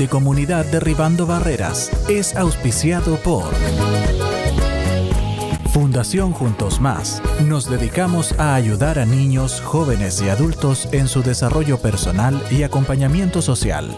[0.00, 3.44] Junte Comunidad Derribando Barreras es auspiciado por
[5.74, 7.20] Fundación Juntos Más.
[7.46, 13.42] Nos dedicamos a ayudar a niños, jóvenes y adultos en su desarrollo personal y acompañamiento
[13.42, 13.94] social.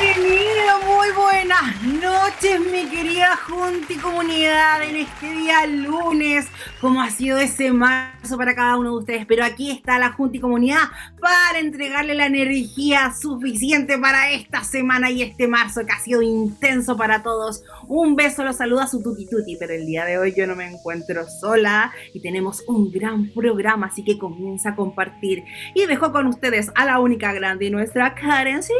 [0.00, 6.46] Bienvenido, muy buenas noches, mi querida Junta Comunidad, en este día lunes,
[6.80, 9.26] como ha sido ese marzo para cada uno de ustedes.
[9.26, 10.88] Pero aquí está la Junta y Comunidad
[11.20, 16.96] para entregarle la energía suficiente para esta semana y este marzo que ha sido intenso
[16.96, 17.62] para todos.
[17.86, 20.68] Un beso, los saluda su tuti tuti, pero el día de hoy yo no me
[20.68, 25.44] encuentro sola y tenemos un gran programa, así que comienza a compartir.
[25.74, 28.62] Y dejo con ustedes a la única grande nuestra Karen.
[28.62, 28.72] ¡Sí!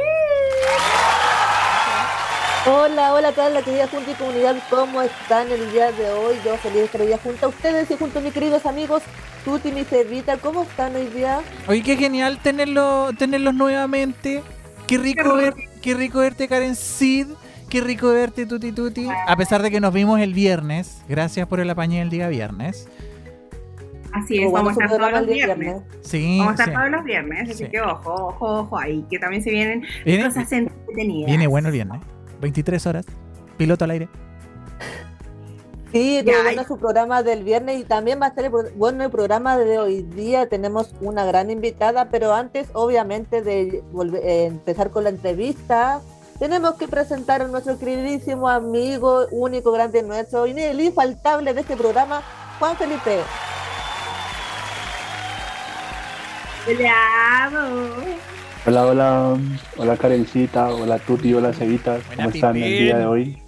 [2.67, 6.35] Hola, hola toda la querida Junta y Comunidad, ¿cómo están el día de hoy?
[6.45, 9.03] Yo feliz de estar hoy día junto a ustedes y junto a mis queridos amigos
[9.45, 11.41] Tuti y mi Cevita, ¿cómo están hoy día?
[11.67, 14.43] Oye, qué genial tenerlo, tenerlos nuevamente.
[14.87, 17.29] Qué rico, ver, qué rico verte, Karen Sid.
[17.71, 19.09] Qué rico verte, Tuti Tuti.
[19.27, 21.03] A pesar de que nos vimos el viernes.
[21.09, 22.89] Gracias por el apañe del día viernes.
[24.13, 25.83] Así es, vamos a estar todos los día viernes.
[26.03, 26.75] Sí, Vamos a estar sí.
[26.75, 27.71] todos los viernes, así Sí.
[27.71, 31.27] que ojo, ojo, ojo ahí, que también se vienen Viene- cosas entretenidas.
[31.29, 32.01] Viene bueno el viernes.
[32.41, 33.07] 23 horas.
[33.57, 34.09] Piloto al aire.
[35.93, 39.11] Sí, todo bueno su programa del viernes y también va a estar el bueno el
[39.11, 40.49] programa de hoy día.
[40.49, 46.01] Tenemos una gran invitada, pero antes, obviamente, de volver- eh, empezar con la entrevista,
[46.39, 51.77] tenemos que presentar a nuestro queridísimo amigo, único, grande nuestro, y el infaltable de este
[51.77, 52.23] programa,
[52.61, 53.19] Juan Felipe.
[56.67, 57.95] Bravo.
[58.67, 59.37] Hola, hola,
[59.79, 63.43] hola Karencita, hola Tuti, hola Cevita, Buena ¿cómo están el día de hoy?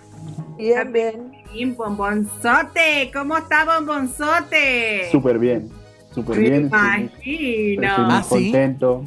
[0.56, 1.32] Bien, bien.
[1.52, 5.10] Bien, bombonzote, ¿cómo está bombonzote?
[5.10, 5.68] Súper bien,
[6.14, 7.82] súper bien, estoy muy, imagino.
[7.88, 9.04] estoy muy Ah, contento.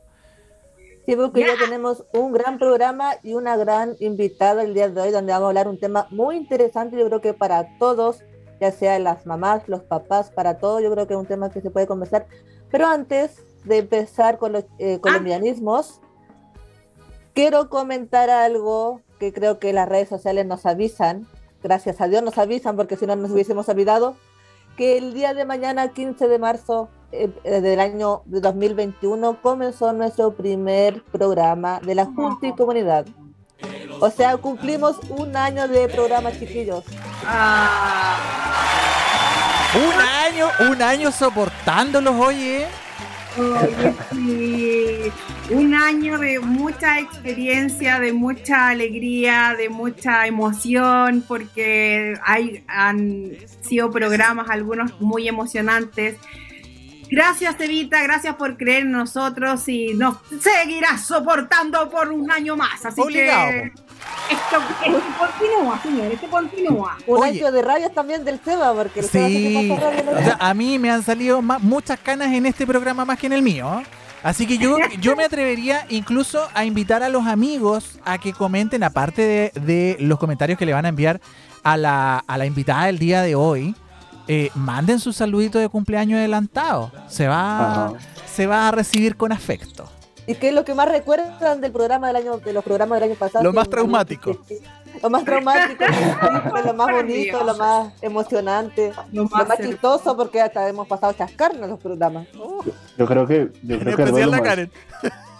[1.07, 1.47] Sí, porque Ya.
[1.49, 5.47] ya tenemos un gran programa y una gran invitada el día de hoy, donde vamos
[5.47, 8.23] a hablar un tema muy interesante, yo creo que para todos,
[8.61, 11.63] ya sea las mamás, los papás, para todos, yo creo que es un tema que
[11.63, 12.27] se puede conversar.
[12.71, 16.03] Pero antes de empezar con los eh, colombianismos,
[17.33, 21.27] quiero comentar algo que creo que las redes sociales nos avisan,
[21.65, 24.15] gracias a Dios nos avisan, porque si no nos hubiésemos olvidado,
[24.77, 29.93] que el día de mañana, 15 de marzo eh, eh, del año de 2021, comenzó
[29.93, 33.07] nuestro primer programa de la Junta y Comunidad.
[34.01, 36.85] O sea, cumplimos un año de programa, chiquillos.
[39.75, 42.67] Un año, un año soportándolos, oye.
[45.51, 53.91] Un año de mucha experiencia, de mucha alegría, de mucha emoción, porque hay, han sido
[53.91, 56.17] programas, algunos muy emocionantes.
[57.11, 62.85] Gracias, Evita, gracias por creer en nosotros y nos seguirás soportando por un año más.
[62.85, 63.51] Así Obligado.
[63.51, 63.73] que
[64.31, 66.97] esto, esto continúa, señor, esto continúa.
[67.07, 67.31] Un Oye.
[67.41, 70.55] año de radios también del Seba, porque el Seba Sí, se pasa o sea, a
[70.55, 73.83] mí me han salido ma- muchas canas en este programa más que en el mío.
[74.23, 78.83] Así que yo, yo me atrevería incluso a invitar a los amigos a que comenten,
[78.83, 81.21] aparte de, de los comentarios que le van a enviar
[81.63, 83.75] a la, a la invitada del día de hoy,
[84.29, 86.91] eh, manden su saludito de cumpleaños adelantado.
[87.09, 87.93] Se va, Ajá.
[88.27, 89.89] se va a recibir con afecto.
[90.27, 93.11] ¿Y qué es lo que más recuerdan del programa del año, de los programas del
[93.11, 93.45] año pasado?
[93.45, 94.39] Lo más traumático.
[95.03, 95.85] lo más traumático,
[96.65, 101.71] lo más bonito, lo más emocionante, lo más, chistoso, porque hasta hemos pasado chascarnos en
[101.71, 102.27] los programas.
[102.97, 103.53] Yo, creo que.
[103.63, 104.71] Yo creo que la Karen.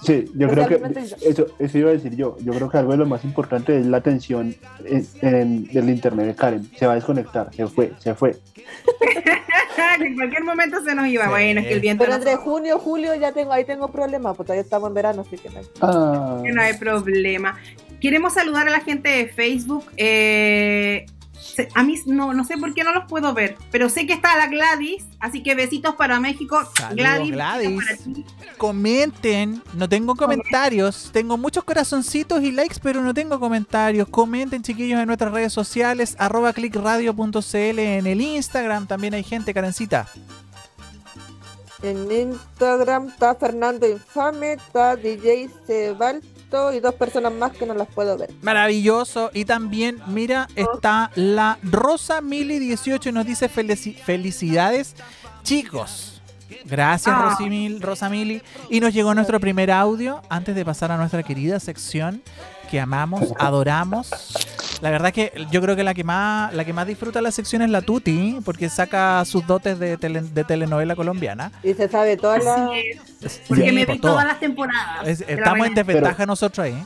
[0.05, 0.81] Sí, yo creo que
[1.23, 2.37] eso, eso iba a decir yo.
[2.41, 4.55] Yo creo que algo de lo más importante es la atención
[4.85, 6.71] en, del internet de Karen.
[6.77, 8.37] Se va a desconectar, se fue, se fue.
[10.01, 11.29] en cualquier momento se nos iba.
[11.29, 12.05] Bueno, es que el viento.
[12.05, 15.39] Pero entre junio, julio ya tengo, ahí tengo problemas, porque todavía estamos en verano, así
[15.39, 16.43] que no hay, ah.
[16.45, 17.59] no hay problema.
[18.01, 19.85] Queremos saludar a la gente de Facebook.
[19.97, 21.07] Eh,
[21.75, 24.37] a mí no, no sé por qué no los puedo ver, pero sé que está
[24.37, 26.61] la Gladys, así que besitos para México.
[26.95, 27.83] Gladys, Gladys.
[28.59, 34.09] comenten, no tengo comentarios, tengo muchos corazoncitos y likes, pero no tengo comentarios.
[34.09, 40.09] Comenten, chiquillos, en nuestras redes sociales, arroba clickradio.cl en el Instagram, también hay gente, Karencita.
[41.83, 46.23] En Instagram está Fernando Infame, está DJ Sebal
[46.73, 48.31] y dos personas más que no las puedo ver.
[48.43, 49.31] Maravilloso.
[49.35, 54.95] Y también, mira, está la Rosa Mili 18 y nos dice felicidades,
[55.43, 56.23] chicos.
[56.65, 57.37] Gracias, ah.
[57.81, 58.43] Rosa Mili.
[58.71, 62.23] Y nos llegó nuestro primer audio antes de pasar a nuestra querida sección
[62.71, 64.11] que amamos, adoramos.
[64.81, 67.63] La verdad que yo creo que la que más la que más disfruta la sección
[67.63, 71.53] es la Tuti, porque saca sus dotes de, de telenovela colombiana.
[71.63, 72.71] Y se sabe todas las...
[73.49, 75.21] Porque me vi todas las temporadas.
[75.27, 76.85] estamos en desventaja nosotros ahí.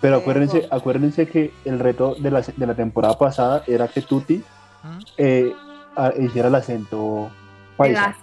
[0.00, 4.42] Pero acuérdense, acuérdense que el reto de la, de la temporada pasada era que Tuti
[5.16, 5.52] eh,
[6.18, 7.30] hiciera el acento
[7.76, 8.16] paisa.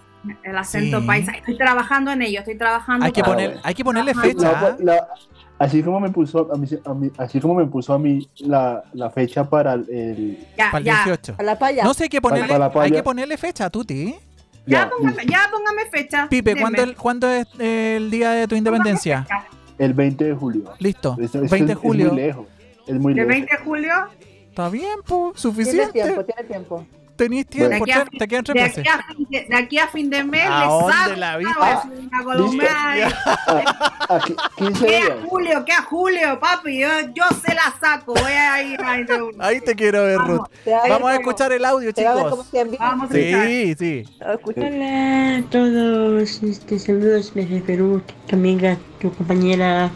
[0.44, 1.32] El, acento paisa.
[1.32, 3.06] Estoy trabajando en ello, estoy trabajando.
[3.06, 4.76] Hay que, poner, hay que ponerle fecha.
[5.60, 6.58] Así como me puso a
[6.96, 10.84] mí, así como me puso a mí la, la fecha para el, ya, para el
[10.86, 11.36] 18.
[11.36, 11.84] Para la paya.
[11.84, 14.16] No sé, hay que ponerle, hay que ponerle fecha a Tuti.
[14.66, 16.28] Ya, póngame, ya póngame fecha.
[16.30, 16.56] Pipe,
[16.98, 19.28] ¿cuándo, es el día de tu independencia?
[19.78, 20.64] El 20 de julio.
[20.80, 21.18] Listo.
[21.18, 22.08] 20 de julio.
[22.08, 22.48] Es muy lejos.
[22.88, 23.30] Es muy lejos.
[23.30, 23.94] ¿El 20 de julio?
[24.50, 25.92] Está bien, pues, suficiente.
[25.92, 26.86] Tiene tiempo, tiene tiempo
[27.20, 27.86] tenéis tiempo,
[28.18, 28.86] te quedan tres meses.
[29.30, 31.84] De aquí a fin de mes, ¿A dónde la vista?
[34.80, 35.66] ¿Qué a julio?
[35.66, 36.80] ¿Qué a julio, papi?
[36.80, 38.14] Yo, yo se la saco.
[38.14, 38.80] Voy a ir
[39.40, 40.48] Ahí te quiero ver, Ruth.
[40.88, 42.48] Vamos a escuchar el audio, chicos.
[42.80, 44.06] Vamos a Sí, sí.
[44.22, 46.42] Hola a todos.
[46.42, 48.02] Este, saludos desde Perú.
[48.28, 49.92] Tu amiga, tu compañera,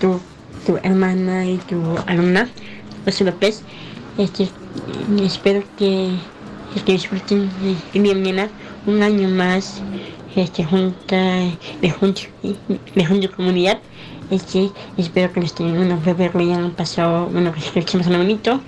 [0.00, 0.20] tu,
[0.64, 2.48] tu hermana y tu alumna,
[3.04, 3.62] José López.
[4.16, 4.48] Este,
[5.20, 6.16] espero que
[6.82, 7.50] que disfruten
[7.92, 8.48] de mi mañana
[8.86, 9.82] un año más
[10.34, 11.16] este, junta,
[11.80, 12.22] de, junta,
[12.94, 13.78] de junta comunidad.
[14.30, 18.60] Este, espero que estén unos bebés que hayan pasado, bueno, que estemos en bonito.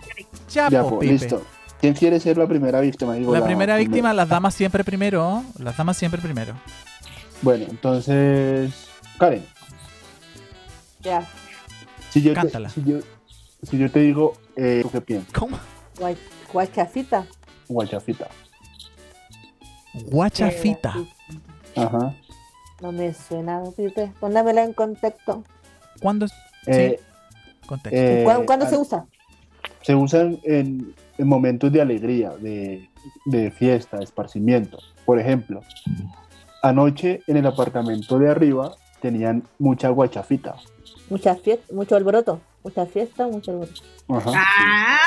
[0.49, 1.13] Chapo, Pipe.
[1.13, 1.43] Listo.
[1.81, 3.17] ¿Quién quiere ser la primera víctima?
[3.17, 5.43] la, primera víctima, las damas siempre primero.
[5.59, 6.55] Las damas siempre primero.
[7.43, 8.73] Bueno, entonces.
[9.19, 9.45] Karen.
[11.01, 11.27] Ya.
[12.11, 12.69] Si yo Cántala.
[12.69, 12.99] Te, si, yo,
[13.63, 15.33] si yo te digo, eh, qué piensas?
[15.33, 15.59] ¿Cómo?
[16.53, 17.27] Guachafita.
[17.69, 18.29] Guachafita.
[20.07, 20.95] Guachafita.
[21.77, 22.15] Ajá.
[22.81, 24.13] No me suena, Pipe.
[24.19, 25.45] Póngamela en contexto.
[26.01, 26.27] ¿Cuándo?
[26.67, 27.01] Eh,
[27.91, 29.07] eh, ¿Cuándo, se usa?
[29.83, 34.79] Se usan en, momentos de alegría, de, fiesta, de esparcimiento.
[35.05, 35.61] Por ejemplo,
[36.63, 40.57] anoche en el apartamento de arriba tenían mucha guachafita.
[41.09, 42.41] Mucha fiesta, mucho alboroto.
[42.65, 43.83] Mucha fiesta, mucho alboroto.
[44.09, 44.99] Ah,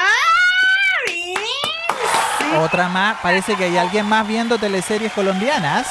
[2.63, 5.87] Otra más, parece que hay alguien más viendo teleseries colombianas.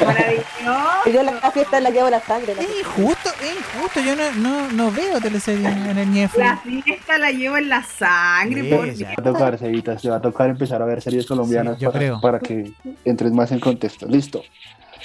[0.00, 1.10] Maravilloso.
[1.12, 2.52] Yo la fiesta la llevo la sangre.
[2.52, 4.00] es injusto, es injusto.
[4.00, 6.44] Yo no, no, no veo teleseries en el Netflix.
[6.44, 8.94] La fiesta la llevo en la sangre.
[8.94, 11.78] se va a tocar, Sevita, se va a tocar empezar a ver series colombianas
[12.20, 12.72] para, que
[13.04, 14.06] entres más en contexto.
[14.06, 14.42] Listo.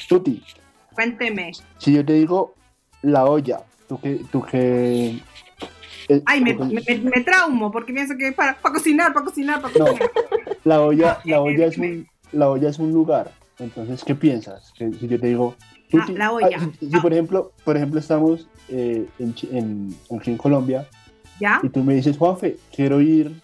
[0.08, 0.44] Tuti.
[0.94, 1.52] Cuénteme.
[1.78, 2.56] Si yo te digo
[3.02, 4.22] la olla, tú que...
[4.32, 5.20] Tú que
[6.08, 9.74] eh, Ay, me, me, traumo porque pienso que es para, para cocinar, para cocinar, para
[9.74, 10.12] cocinar.
[10.64, 14.74] la olla, la olla es un, la olla es un lugar entonces, ¿qué piensas?
[14.78, 15.56] Si yo te digo,
[15.94, 16.58] Ah, la olla.
[16.60, 20.88] ah, si, si, por ejemplo, por ejemplo estamos eh, en, en, en Colombia
[21.40, 21.60] ¿Ya?
[21.64, 23.42] y tú me dices, Juanfe, quiero ir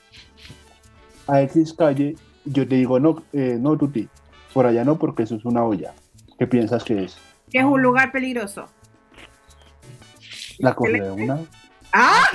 [1.28, 4.08] a X calle, y yo te digo, no, eh, no, Tuti,
[4.54, 5.94] por allá no, porque eso es una olla.
[6.38, 7.18] ¿Qué piensas que es?
[7.50, 8.68] Que es un lugar peligroso.
[10.60, 11.40] ¿La coge de una?
[11.92, 12.26] ¡Ah!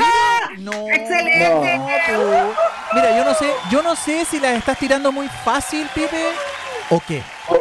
[0.58, 0.72] No.
[0.88, 1.78] ¡Excelente!
[1.78, 2.50] No.
[2.94, 6.16] Mira, yo no sé, yo no sé si las estás tirando muy fácil, Pipe,
[6.90, 7.22] o qué.
[7.48, 7.60] O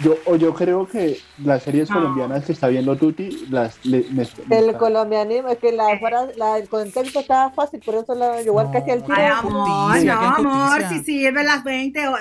[0.00, 1.96] yo, o yo creo que las series No.
[1.96, 3.84] colombianas que está viendo Tuti, las...
[3.84, 7.94] le- me- me El colombianismo, es que la, fra- la- el contexto estaba fácil, por
[7.94, 9.06] eso la, igual que hacía el No.
[9.06, 9.16] tiro.
[9.88, 12.16] Ay, amor, no, amor, si sirve las 20, o-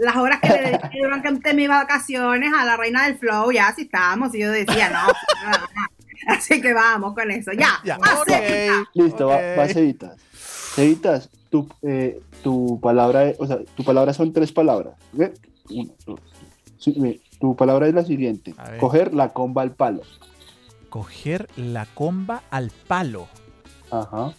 [0.00, 3.82] las horas que le dediqué durante mis vacaciones a la reina del flow, ya si
[3.82, 7.98] estamos, y yo decía, no, así que vamos con eso, ya, Ya,
[8.94, 9.42] Listo, va, ok.
[9.58, 10.16] va Cevitas.
[10.74, 14.94] Cevitas, tu, eh, tu palabra, o sea, tu palabra son tres palabras.
[15.14, 15.30] ¿ok?
[15.70, 16.20] Una, dos,
[16.78, 18.54] sí, tu palabra es la siguiente.
[18.80, 20.02] Coger la comba al palo.
[20.88, 23.28] Coger la comba al palo.
[23.90, 24.34] Ajá.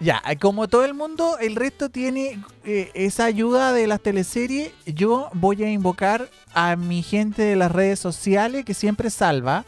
[0.00, 4.72] Ya, como todo el mundo, el resto tiene eh, esa ayuda de las teleseries.
[4.86, 9.66] Yo voy a invocar a mi gente de las redes sociales que siempre salva.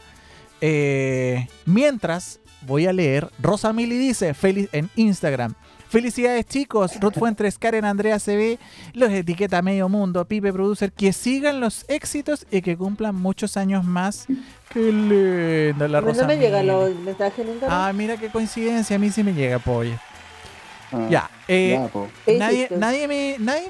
[0.59, 5.53] Eh, mientras voy a leer, Rosa Mili dice feliz en Instagram.
[5.93, 8.57] Felicidades chicos, Ruth Fuentes, Karen Andrea CB,
[8.95, 13.85] los etiqueta medio mundo, Pipe Producer, que sigan los éxitos y que cumplan muchos años
[13.85, 14.25] más.
[14.69, 17.67] Qué linda la Rosa no me llegan los mensajes nunca.
[17.67, 17.71] ¿no?
[17.71, 19.93] Ah, mira qué coincidencia, a mí sí me llega, pollo.
[20.91, 21.89] Ah, Ya, eh, ya.
[22.25, 23.69] ¿Qué nadie, me, nadie me, Nadie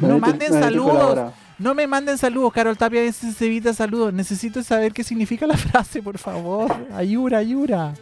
[0.00, 4.60] no te- manden te saludos, no me manden saludos, Carol Tapia dice Cevita saludos, necesito
[4.64, 7.94] saber qué significa la frase, por favor, ayura, ayura.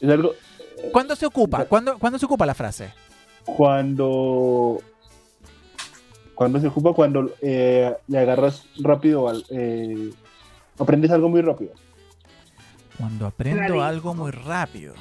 [0.00, 0.32] Es algo,
[0.92, 1.64] ¿Cuándo se ocupa?
[1.64, 2.92] ¿Cuándo, ¿Cuándo se ocupa la frase?
[3.46, 4.80] cuando
[6.34, 10.12] cuando se ocupa cuando eh, le agarras rápido al eh,
[10.78, 11.72] aprendes algo muy rápido
[12.98, 14.94] Cuando aprendo algo muy rápido.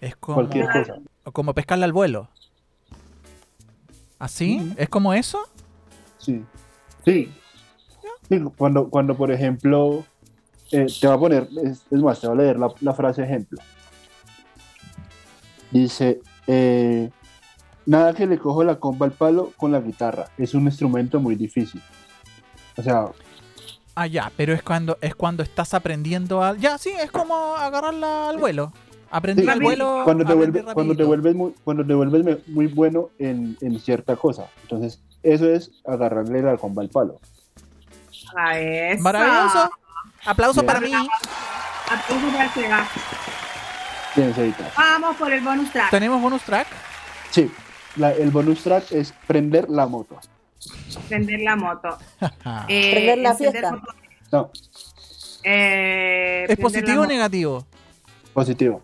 [0.00, 0.94] Es como, cualquier cosa
[1.32, 2.28] como pescarla al vuelo.
[4.18, 4.72] ¿Así?
[4.76, 5.38] ¿Es como eso?
[6.18, 6.44] sí
[7.04, 7.32] sí,
[8.28, 10.04] Sí, cuando cuando por ejemplo
[10.70, 13.22] eh, te va a poner es, es más te va a leer la, la frase
[13.22, 13.58] ejemplo
[15.70, 17.10] dice eh,
[17.86, 21.34] nada que le cojo la comba al palo con la guitarra es un instrumento muy
[21.34, 21.82] difícil
[22.76, 23.06] o sea
[24.00, 26.56] Ah, ya, pero es cuando, es cuando estás aprendiendo a...
[26.56, 28.72] Ya, sí, es como agarrarla al vuelo.
[29.10, 30.02] Aprendí Sí, al vuelo.
[30.04, 34.14] cuando te, vuelve- cuando te vuelves muy, cuando te vuelves muy bueno en, en cierta
[34.14, 34.46] cosa.
[34.62, 37.18] Entonces, eso es agarrarle la comba al palo.
[38.36, 39.02] A eso.
[39.02, 39.68] Maravilloso.
[40.26, 40.92] Aplauso para mí.
[41.90, 42.88] Aplauso para.
[44.76, 45.90] Vamos por el bonus track.
[45.90, 46.66] ¿Tenemos bonus track?
[47.30, 47.50] Sí,
[47.96, 50.18] la- el bonus track es prender la moto.
[51.08, 51.96] Prender la moto.
[52.68, 53.78] Eh, Prender la fiesta.
[54.32, 54.50] No,
[55.44, 57.64] Eh, ¿Es positivo o negativo?
[58.32, 58.82] positivo.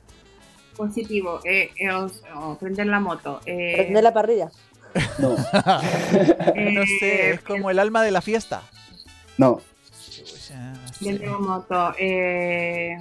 [0.77, 1.41] Positivo.
[1.45, 3.41] Eh, eh, oh, prender la moto.
[3.47, 4.51] Eh, Prender la parrilla.
[5.19, 5.31] No,
[6.55, 8.63] No sé, es como el alma de la fiesta.
[9.39, 9.61] no.
[11.01, 11.93] Prender la moto.
[11.99, 12.97] Eh,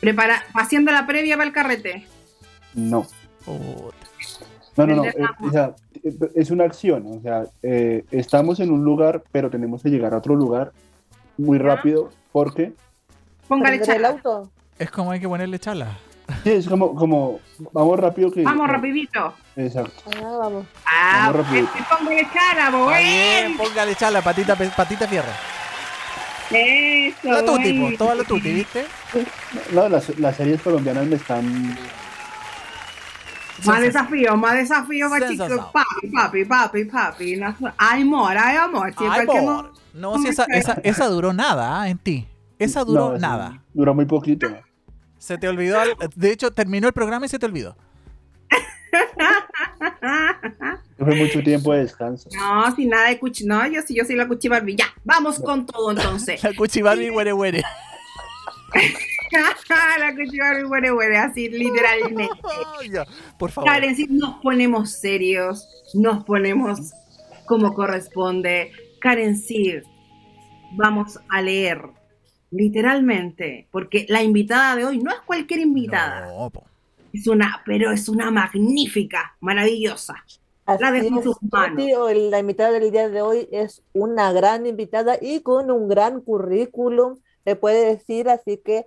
[0.00, 2.06] prepara, haciendo la previa para el carrete.
[2.74, 3.06] no.
[3.44, 3.96] Puta.
[4.76, 5.04] No, no, no.
[5.04, 5.74] Eh, o sea,
[6.34, 7.04] es una acción.
[7.06, 10.72] O sea, eh, estamos en un lugar, pero tenemos que llegar a otro lugar
[11.36, 12.72] muy rápido porque
[13.48, 14.08] Póngale Prender el chala.
[14.10, 14.50] auto.
[14.78, 15.98] Es como hay que ponerle chala.
[16.44, 17.40] sí, es como, como
[17.72, 18.42] vamos rápido que.
[18.42, 19.34] Vamos que- rapidito.
[19.56, 20.02] Exacto.
[20.16, 20.66] Ah, vamos.
[20.86, 21.70] Ah, Vamos rapidito.
[21.76, 22.94] este, póngale chala, boy.
[23.02, 25.32] bien, póngale chala, patita, patita fierro.
[26.50, 27.30] Eso.
[27.30, 28.84] La tuti, po, toda la tuti, ¿viste?
[29.72, 31.76] No, las, las series colombianas me están.
[33.64, 35.48] Más desafío, más desafío chicos.
[35.72, 37.36] Papi, papi, papi, papi.
[37.36, 38.94] No- Ay, amor, ay, amor.
[38.96, 39.40] Siempre que
[39.94, 41.88] No, si esa, esa, esa duró nada ¿ah?
[41.88, 42.26] en ti.
[42.58, 43.62] Esa duró No, sí, nada.
[43.74, 44.48] Duró muy poquito.
[45.18, 45.78] Se te olvidó.
[46.14, 47.76] De hecho, terminó el programa y se te olvidó.
[50.98, 52.28] Fue mucho tiempo de descanso.
[52.34, 53.44] No, sin nada de cuchi.
[53.44, 54.76] No, yo sí, yo soy la cuchi Barbie.
[54.76, 56.42] Ya, vamos con todo entonces.
[56.44, 57.62] La cuchi Barbie huere huere.
[59.98, 62.28] la cuchi Barbie, huele, huele, así literalmente.
[62.90, 63.06] Ya,
[63.38, 63.70] Por favor.
[63.70, 66.92] Karen, si nos ponemos serios, nos ponemos
[67.46, 68.72] como corresponde.
[69.00, 69.82] Karen Sid,
[70.72, 71.82] vamos a leer
[72.50, 76.64] literalmente, porque la invitada de hoy no es cualquier invitada, No, po.
[77.12, 80.14] Es una, pero es una magnífica, maravillosa.
[80.66, 81.84] Así La dejo en sus manos.
[82.30, 87.18] La invitada del día de hoy es una gran invitada y con un gran currículum,
[87.44, 88.86] se puede decir, así que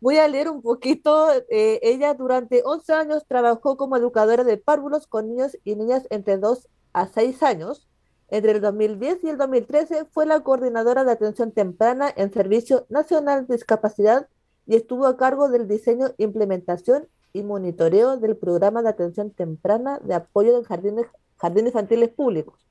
[0.00, 1.28] voy a leer un poquito.
[1.50, 6.38] Eh, ella durante 11 años trabajó como educadora de párvulos con niños y niñas entre
[6.38, 7.86] 2 a 6 años.
[8.28, 13.46] Entre el 2010 y el 2013 fue la coordinadora de atención temprana en Servicio Nacional
[13.46, 14.28] de Discapacidad
[14.66, 20.14] y estuvo a cargo del diseño, implementación y monitoreo del programa de atención temprana de
[20.14, 21.06] apoyo en jardines,
[21.36, 22.66] jardines infantiles públicos.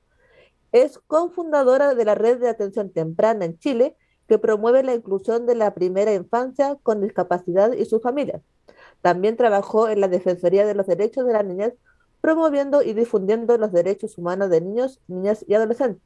[0.72, 3.96] Es cofundadora de la Red de Atención Temprana en Chile,
[4.28, 8.42] que promueve la inclusión de la primera infancia con discapacidad y sus familias.
[9.00, 11.72] También trabajó en la Defensoría de los Derechos de las Niñas
[12.20, 16.02] promoviendo y difundiendo los derechos humanos de niños, niñas y adolescentes.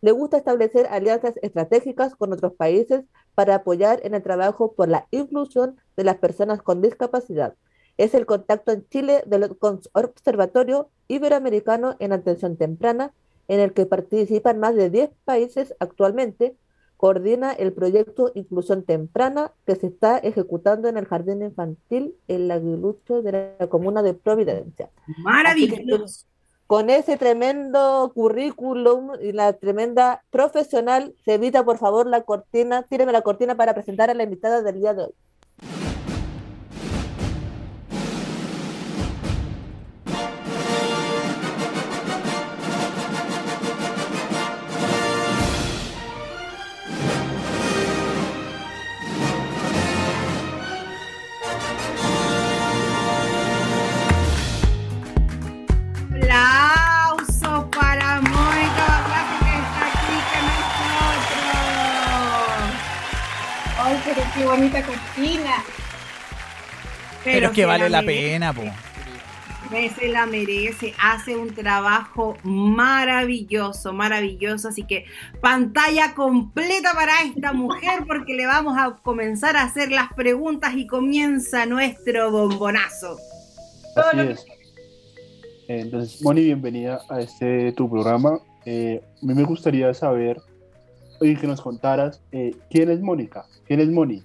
[0.00, 3.04] Le gusta establecer alianzas estratégicas con otros países
[3.36, 7.54] para apoyar en el trabajo por la inclusión de las personas con discapacidad.
[7.98, 9.54] Es el contacto en Chile del
[9.92, 13.12] Observatorio Iberoamericano en Atención Temprana,
[13.46, 16.56] en el que participan más de 10 países actualmente,
[16.96, 22.54] coordina el proyecto Inclusión Temprana que se está ejecutando en el Jardín Infantil en la
[22.54, 24.90] Aguilucho de la comuna de Providencia.
[25.18, 26.26] Maravilloso.
[26.66, 33.12] Con ese tremendo currículum y la tremenda profesional, se evita por favor la cortina, tíreme
[33.12, 35.14] la cortina para presentar a la invitada del día de hoy.
[67.46, 68.62] Pero, es que vale la pena, po.
[69.70, 74.68] Se la merece, hace un trabajo maravilloso, maravilloso.
[74.68, 75.06] Así que
[75.40, 80.86] pantalla completa para esta mujer porque le vamos a comenzar a hacer las preguntas y
[80.86, 83.16] comienza nuestro bombonazo.
[83.96, 84.46] Así es.
[85.68, 88.38] Entonces, Moni, bienvenida a este tu programa.
[88.64, 90.40] Eh, a mí me gustaría saber
[91.20, 94.22] y que nos contaras eh, quién es Mónica, quién es Moni.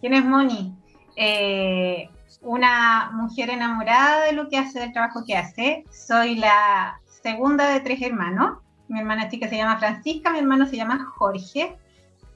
[0.00, 0.74] ¿Quién es Moni?
[1.16, 2.08] Eh,
[2.42, 5.84] una mujer enamorada de lo que hace, del trabajo que hace.
[5.90, 8.58] Soy la segunda de tres hermanos.
[8.88, 11.76] Mi hermana chica se llama Francisca, mi hermano se llama Jorge,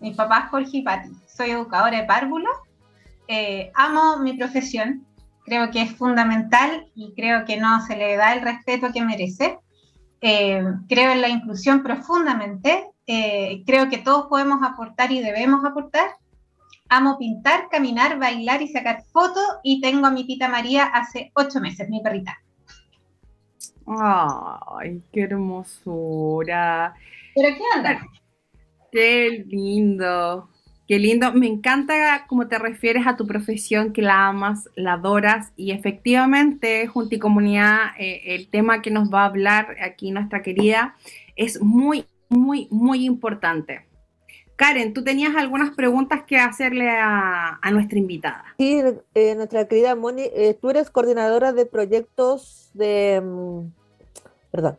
[0.01, 1.11] mi papá es Jorge y Pati.
[1.27, 2.57] Soy educadora de párvulos.
[3.29, 5.07] Eh, amo mi profesión,
[5.45, 9.59] creo que es fundamental y creo que no se le da el respeto que merece.
[10.21, 12.87] Eh, creo en la inclusión profundamente.
[13.07, 16.11] Eh, creo que todos podemos aportar y debemos aportar.
[16.93, 21.61] Amo pintar, caminar, bailar y sacar fotos y tengo a mi tita María hace ocho
[21.61, 22.37] meses, mi perrita.
[23.87, 26.95] Ay, qué hermosura.
[27.35, 28.09] ¿Pero qué onda?
[28.91, 30.49] Qué lindo.
[30.89, 31.33] Qué lindo.
[31.33, 36.89] Me encanta cómo te refieres a tu profesión, que la amas, la adoras y efectivamente,
[36.89, 40.97] junto y comunidad, eh, el tema que nos va a hablar aquí nuestra querida
[41.37, 43.90] es muy, muy, muy importante.
[44.61, 48.45] Karen, tú tenías algunas preguntas que hacerle a, a nuestra invitada.
[48.59, 48.83] Sí,
[49.15, 53.73] eh, nuestra querida Moni, eh, tú eres coordinadora de proyectos de, mm,
[54.51, 54.79] perdón,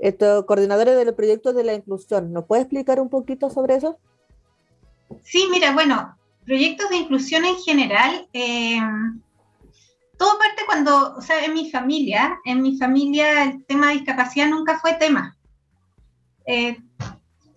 [0.00, 2.32] esto, coordinadora de los proyectos de la inclusión.
[2.32, 4.00] ¿Nos puede explicar un poquito sobre eso?
[5.22, 8.80] Sí, mira, bueno, proyectos de inclusión en general, eh,
[10.18, 14.48] todo parte cuando, o sea, en mi familia, en mi familia el tema de discapacidad
[14.48, 15.36] nunca fue tema.
[16.46, 16.76] Eh,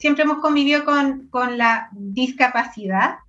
[0.03, 3.19] siempre hemos convivido con, con, la discapacidad,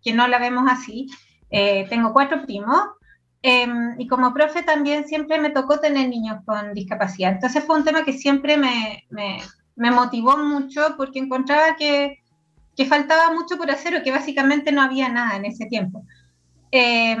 [0.00, 1.08] que no la vemos así.
[1.50, 2.82] Eh, tengo cuatro primos
[3.42, 3.66] eh,
[3.98, 7.32] y como profe también siempre me tocó tener niños con discapacidad.
[7.32, 9.38] Entonces fue un tema que siempre me, me,
[9.74, 12.22] me motivó mucho porque encontraba que
[12.76, 16.04] que faltaba mucho por hacer o que básicamente no había nada en ese tiempo.
[16.70, 17.16] Eh,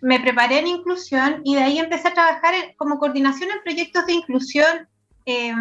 [0.00, 4.12] me preparé en inclusión y de ahí empecé a trabajar como coordinación en proyectos de
[4.12, 4.88] inclusión,
[5.24, 5.52] eh,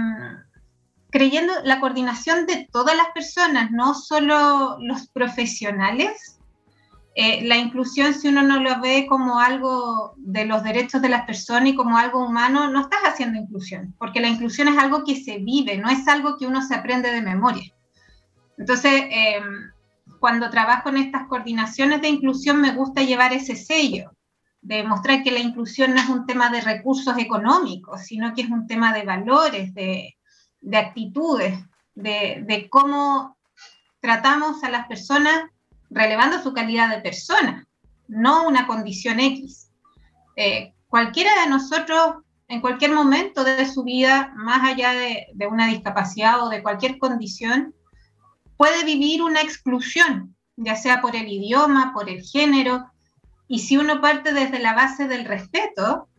[1.15, 6.41] creyendo la coordinación de todas las personas, no solo los profesionales.
[7.15, 11.25] Eh, la inclusión, si uno no lo ve como algo de los derechos de las
[11.25, 15.15] personas y como algo humano, no estás haciendo inclusión, porque la inclusión es algo que
[15.15, 17.71] se vive, no es algo que uno se aprende de memoria.
[18.57, 19.39] Entonces, eh,
[20.19, 24.11] cuando trabajo en estas coordinaciones de inclusión, me gusta llevar ese sello,
[24.61, 28.49] de mostrar que la inclusión no es un tema de recursos económicos, sino que es
[28.49, 30.17] un tema de valores, de,
[30.65, 31.59] de actitudes,
[31.93, 33.37] de, de, cómo
[34.01, 35.43] tratamos a las personas
[35.91, 37.67] relevando su calidad de persona,
[38.07, 39.69] no una condición X.
[40.35, 42.15] Eh, cualquiera de nosotros,
[42.47, 46.97] en cualquier momento de su vida, más allá de, de una discapacidad o de cualquier
[46.97, 47.73] condición,
[48.57, 52.91] puede vivir una exclusión, ya sea por el idioma, por el género,
[53.47, 56.09] y si uno parte desde la base del respeto,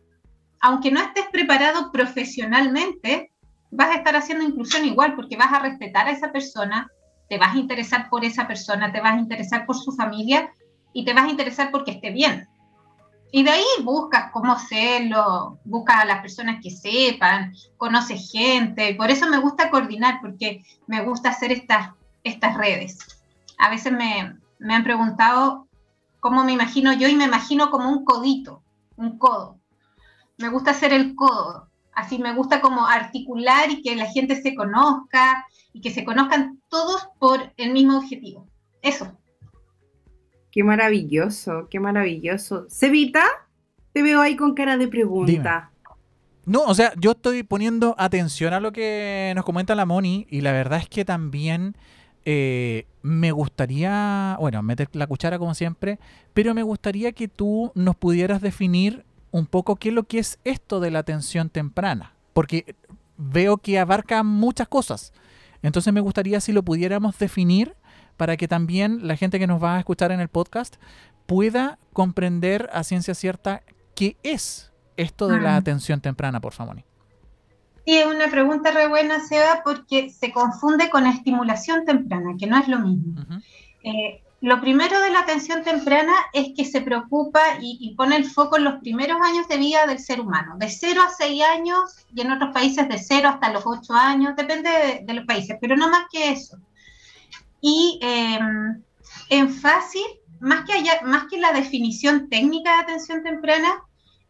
[0.61, 3.31] aunque no estés preparado profesionalmente,
[3.71, 6.91] vas a estar haciendo inclusión igual porque vas a respetar a esa persona,
[7.29, 10.51] te vas a interesar por esa persona, te vas a interesar por su familia
[10.93, 12.47] y te vas a interesar porque esté bien.
[13.31, 18.95] Y de ahí buscas cómo hacerlo, buscas a las personas que sepan, conoces gente.
[18.95, 21.89] Por eso me gusta coordinar, porque me gusta hacer estas,
[22.23, 22.97] estas redes.
[23.57, 25.67] A veces me, me han preguntado
[26.21, 28.63] cómo me imagino yo y me imagino como un codito,
[28.95, 29.59] un codo.
[30.37, 31.66] Me gusta hacer el codo,
[31.97, 36.61] así me gusta como articular y que la gente se conozca y que se conozcan
[36.69, 38.47] todos por el mismo objetivo.
[38.83, 39.17] Eso.
[40.51, 42.67] Qué maravilloso, qué maravilloso.
[42.69, 43.25] Cevita,
[43.93, 45.71] te veo ahí con cara de pregunta.
[46.45, 50.41] No, o sea, yo estoy poniendo atención a lo que nos comenta la Moni y
[50.41, 51.75] la verdad es que también
[52.25, 55.97] eh, me gustaría, bueno, meter la cuchara como siempre,
[56.35, 60.39] pero me gustaría que tú nos pudieras definir un poco qué es lo que es
[60.43, 62.75] esto de la atención temprana, porque
[63.17, 65.13] veo que abarca muchas cosas.
[65.61, 67.75] Entonces me gustaría si lo pudiéramos definir
[68.15, 70.77] para que también la gente que nos va a escuchar en el podcast
[71.25, 73.61] pueda comprender a ciencia cierta
[73.95, 75.57] qué es esto de la ah.
[75.57, 76.83] atención temprana, por favor.
[77.85, 82.57] Sí, es una pregunta re buena, Seba, porque se confunde con estimulación temprana, que no
[82.57, 83.23] es lo mismo.
[83.83, 88.57] Eh, lo primero de la atención temprana es que se preocupa y, pone el foco
[88.57, 92.21] en los primeros años de vida del ser humano, de 0 a 6 años y
[92.21, 95.75] en otros países de 0 hasta los 8 años, depende de, de los países, pero
[95.75, 96.57] no más que eso.
[97.61, 98.83] Y em,
[99.29, 100.05] en fácil,
[100.39, 100.73] más que,
[101.03, 103.83] más que la definición técnica de atención temprana,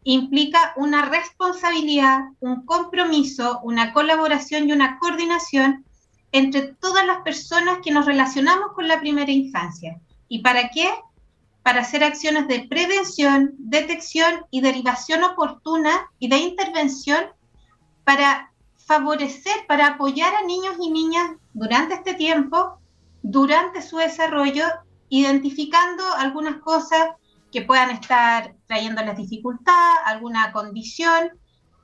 [0.04, 5.84] implica una responsabilidad, un compromiso, una colaboración y una coordinación
[6.32, 10.00] entre todas las personas que nos relacionamos con la primera infancia.
[10.28, 10.88] ¿Y para qué?
[11.62, 17.24] Para hacer acciones de prevención, detección y derivación oportuna y de intervención
[18.04, 22.78] para favorecer, para apoyar a niños y niñas durante este tiempo
[23.22, 24.64] durante su desarrollo,
[25.08, 27.10] identificando algunas cosas
[27.52, 31.30] que puedan estar trayéndoles dificultad, alguna condición,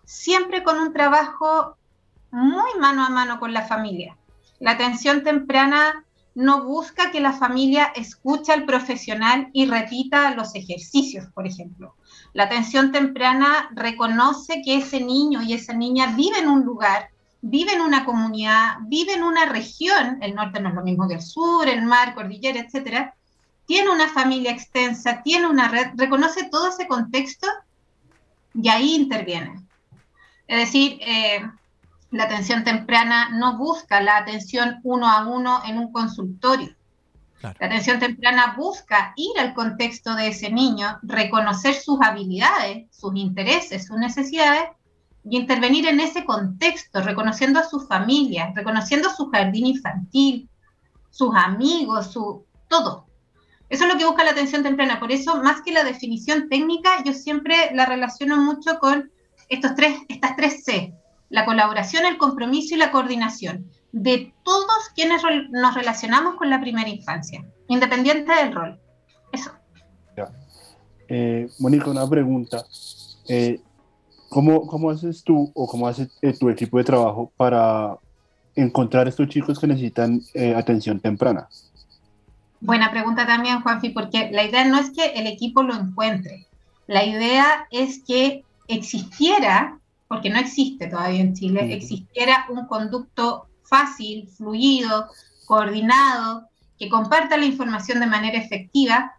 [0.05, 1.77] siempre con un trabajo
[2.31, 4.17] muy mano a mano con la familia.
[4.61, 11.27] La atención temprana no busca que la familia escuche al profesional y repita los ejercicios,
[11.33, 11.95] por ejemplo.
[12.33, 17.11] La atención temprana reconoce que ese niño y esa niña vive en un lugar
[17.47, 21.17] vive en una comunidad, vive en una región, el norte no es lo mismo que
[21.17, 23.15] el sur, el mar, cordillera, etcétera,
[23.67, 27.47] tiene una familia extensa, tiene una red, reconoce todo ese contexto
[28.55, 29.63] y ahí interviene.
[30.47, 31.47] Es decir, eh,
[32.15, 36.73] la atención temprana no busca la atención uno a uno en un consultorio.
[37.43, 43.87] La atención temprana busca ir al contexto de ese niño, reconocer sus habilidades, sus intereses,
[43.87, 44.63] sus necesidades
[45.25, 50.49] y intervenir en ese contexto, reconociendo a su familia, reconociendo su jardín infantil,
[51.11, 53.07] sus amigos, su todo.
[53.69, 55.01] Eso es lo que busca la atención temprana.
[55.01, 59.11] Por eso, más que la definición técnica, yo siempre la relaciono mucho con
[59.49, 60.95] estos tres, estas tres C,
[61.31, 66.89] la colaboración, el compromiso y la coordinación de todos quienes nos relacionamos con la primera
[66.89, 68.81] infancia, independiente del rol.
[69.33, 69.53] Eso.
[71.09, 72.65] Eh, Mónica, una pregunta.
[73.29, 73.61] Eh,
[74.29, 77.97] ¿Cómo, ¿Cómo haces tú o cómo hace eh, tu equipo de trabajo para
[78.57, 81.49] encontrar estos chicos que necesitan eh, atención temprana?
[82.61, 86.47] Buena pregunta también, Juanfi, porque la idea no es que el equipo lo encuentre.
[86.87, 94.29] La idea es que existiera, porque no existe todavía en Chile, existiera un conducto fácil,
[94.29, 95.09] fluido,
[95.47, 99.13] coordinado, que comparta la información de manera efectiva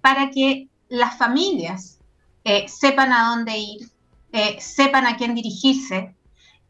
[0.00, 1.98] para que las familias
[2.44, 3.90] eh, sepan a dónde ir,
[4.32, 6.14] eh, sepan a quién dirigirse.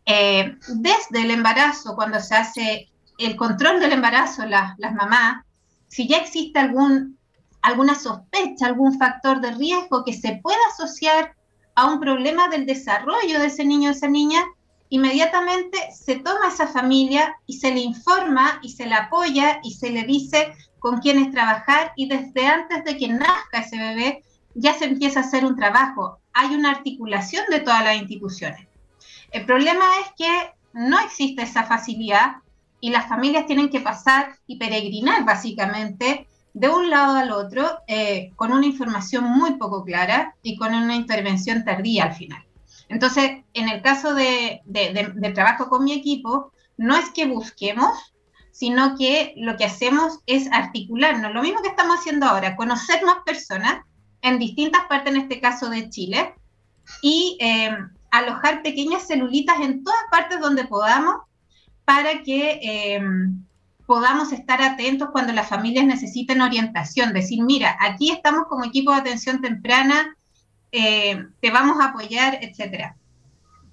[0.05, 5.45] Eh, desde el embarazo, cuando se hace el control del embarazo, las mamás,
[5.89, 7.19] si ya existe algún,
[7.61, 11.35] alguna sospecha, algún factor de riesgo que se pueda asociar
[11.75, 14.45] a un problema del desarrollo de ese niño o esa niña,
[14.89, 19.91] inmediatamente se toma esa familia y se le informa y se le apoya y se
[19.91, 24.23] le dice con quiénes trabajar y desde antes de que nazca ese bebé
[24.55, 28.67] ya se empieza a hacer un trabajo hay una articulación de todas las instituciones.
[29.31, 32.37] El problema es que no existe esa facilidad
[32.81, 38.33] y las familias tienen que pasar y peregrinar básicamente de un lado al otro eh,
[38.37, 42.45] con una información muy poco clara y con una intervención tardía al final.
[42.89, 44.63] Entonces, en el caso de,
[45.35, 48.13] trabajo con mi equipo, no es que busquemos,
[48.51, 53.19] sino que lo que hacemos es articularnos, lo mismo que estamos haciendo ahora, conocer más
[53.25, 53.83] personas
[54.21, 56.35] en distintas partes, en este caso de Chile,
[57.01, 57.75] y eh,
[58.11, 61.17] alojar pequeñas celulitas en todas partes donde podamos
[61.85, 63.43] para que em,
[63.93, 69.01] podamos estar atentos cuando las familias necesiten orientación, decir, mira, aquí estamos como equipo de
[69.01, 70.17] atención temprana,
[70.73, 72.97] eh, te vamos a apoyar, etcétera.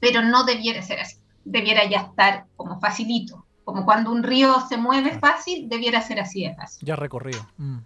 [0.01, 4.75] Pero no debiera ser así, debiera ya estar como facilito, como cuando un río se
[4.75, 6.85] mueve fácil, debiera ser así de fácil.
[6.85, 7.47] Ya recorrido.
[7.55, 7.77] Mm.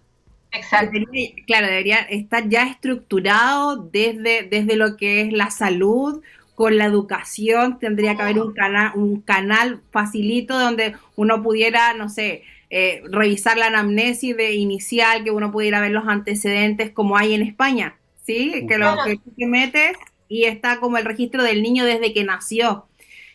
[0.50, 0.98] Exacto.
[1.46, 6.20] claro, debería estar ya estructurado desde, desde lo que es la salud,
[6.54, 12.08] con la educación tendría que haber un canal, un canal facilito donde uno pudiera, no
[12.08, 17.34] sé, eh, revisar la anamnesis de inicial, que uno pudiera ver los antecedentes como hay
[17.34, 18.66] en España, ¿sí?
[18.68, 19.96] Que lo que te metes
[20.28, 22.86] y está como el registro del niño desde que nació.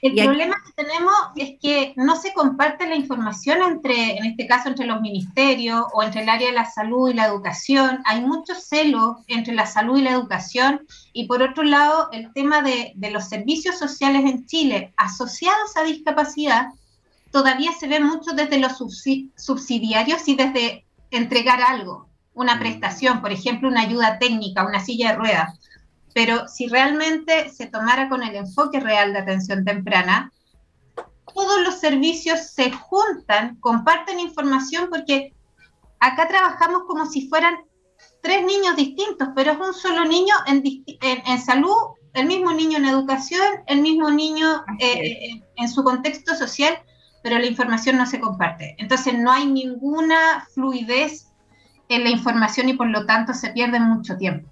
[0.01, 4.69] El problema que tenemos es que no se comparte la información entre, en este caso,
[4.69, 8.01] entre los ministerios o entre el área de la salud y la educación.
[8.05, 10.85] Hay mucho celo entre la salud y la educación.
[11.11, 15.83] Y por otro lado, el tema de, de los servicios sociales en Chile asociados a
[15.83, 16.67] discapacidad
[17.31, 18.77] todavía se ve mucho desde los
[19.35, 22.59] subsidiarios y desde entregar algo, una mm.
[22.59, 25.59] prestación, por ejemplo, una ayuda técnica, una silla de ruedas
[26.13, 30.31] pero si realmente se tomara con el enfoque real de atención temprana,
[31.33, 35.33] todos los servicios se juntan, comparten información porque
[35.99, 37.55] acá trabajamos como si fueran
[38.21, 41.75] tres niños distintos, pero es un solo niño en, salud,
[42.13, 46.79] el mismo niño en educación, el mismo niño eh, en su contexto social,
[47.21, 48.75] pero la información no se comparte.
[48.79, 51.27] Entonces no hay ninguna fluidez
[51.89, 54.49] en la información y por lo tanto se pierde mucho tiempo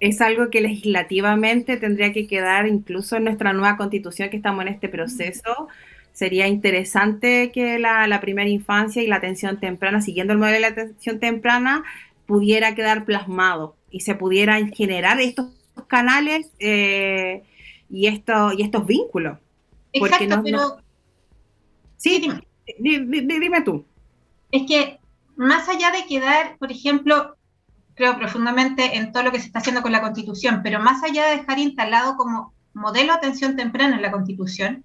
[0.00, 4.68] es algo que legislativamente tendría que quedar incluso en nuestra nueva constitución que estamos en
[4.68, 5.68] este proceso.
[6.12, 10.68] Sería interesante que la, primera infancia y la atención temprana, siguiendo el modelo de la
[10.68, 11.84] atención temprana,
[12.26, 15.46] pudiera quedar plasmado y se pudieran generar estos
[15.86, 17.42] canales eh,
[17.90, 19.38] y, esto, y estos vínculos.
[19.92, 20.78] Exacto, pero...
[21.96, 22.42] Sí, dime.
[22.78, 23.84] dime tú.
[24.52, 24.98] Es que
[25.36, 27.36] más allá de quedar, por ejemplo,
[27.98, 31.26] creo profundamente en todo lo que se está haciendo con la Constitución, pero más allá
[31.26, 34.84] de dejar instalado como modelo de atención temprana en la Constitución,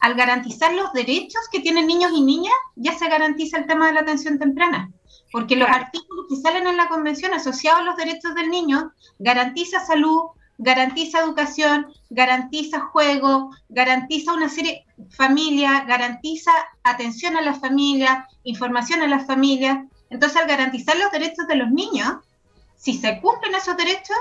[0.00, 3.94] al garantizar los derechos que tienen niños y niñas, ya se garantiza el tema de
[3.94, 4.90] la atención temprana.
[5.32, 9.80] Porque los artículos que salen en la Convención asociados a los derechos del niño garantiza
[9.80, 10.22] salud,
[10.58, 16.50] garantiza educación, garantiza juego, garantiza una serie familia, garantiza
[16.82, 19.86] atención a la familia, información a la familia.
[20.10, 22.16] Entonces, al garantizar los derechos de los niños,
[22.80, 24.16] si se cumplen esos derechos,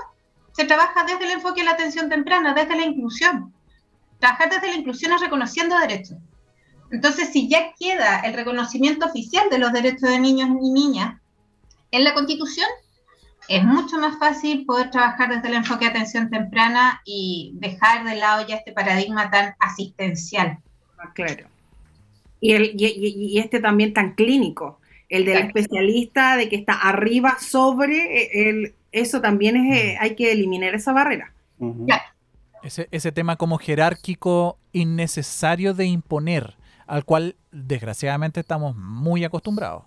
[0.51, 3.53] se trabaja desde el enfoque de la atención temprana, desde la inclusión.
[4.19, 6.17] Trabajar desde la inclusión es reconociendo derechos.
[6.91, 11.21] Entonces, si ya queda el reconocimiento oficial de los derechos de niños y niñas
[11.91, 12.67] en la Constitución,
[13.47, 18.17] es mucho más fácil poder trabajar desde el enfoque de atención temprana y dejar de
[18.17, 20.57] lado ya este paradigma tan asistencial.
[21.13, 21.47] Claro.
[22.41, 24.78] Y, el, y este también tan clínico,
[25.09, 30.15] el del especialista, de que está arriba sobre, eh, el, eso también es, eh, hay
[30.15, 31.33] que eliminar esa barrera.
[32.63, 36.55] ese, ese tema como jerárquico innecesario de imponer,
[36.87, 39.83] al cual desgraciadamente estamos muy acostumbrados.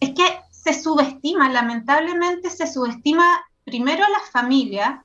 [0.00, 3.24] Es que se subestima, lamentablemente se subestima
[3.64, 5.00] primero a las familias,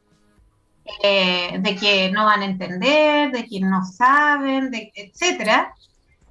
[1.04, 5.74] eh, de que no van a entender, de que no saben, de, etcétera,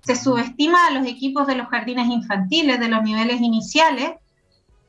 [0.09, 4.13] se subestima a los equipos de los jardines infantiles, de los niveles iniciales,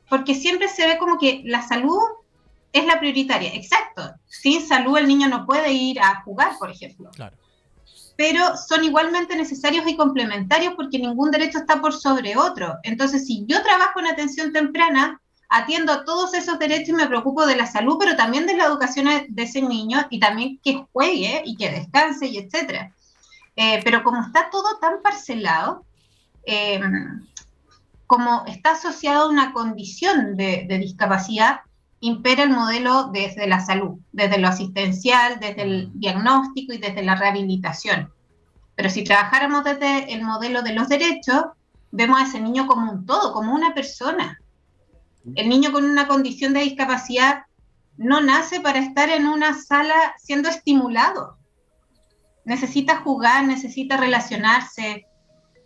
[0.08, 2.00] porque siempre se ve como que la salud
[2.72, 3.54] es la prioritaria.
[3.54, 4.14] Exacto.
[4.26, 7.10] Sin salud el niño no puede ir a jugar, por ejemplo.
[8.16, 12.78] Pero son igualmente necesarios y complementarios porque ningún derecho está por sobre otro.
[12.82, 17.44] Entonces, si yo trabajo en atención temprana, atiendo a todos esos derechos y me preocupo
[17.44, 21.42] de la salud, pero también de la educación de ese niño y también que juegue
[21.44, 22.94] y que descanse y etcétera.
[23.62, 25.84] Eh, pero como está todo tan parcelado,
[26.46, 26.80] eh,
[28.06, 31.60] como está asociado a una condición de, discapacidad,
[32.00, 37.16] impera el modelo desde la salud, desde lo asistencial, desde el diagnóstico y desde la
[37.16, 38.10] rehabilitación.
[38.76, 41.44] Pero si trabajáramos desde el modelo de los derechos,
[41.90, 44.40] vemos a ese niño como un todo, como una persona.
[45.34, 47.42] El niño con una condición de discapacidad
[47.98, 51.36] no nace para estar en una sala siendo estimulado
[52.44, 55.06] necesita jugar, necesita relacionarse,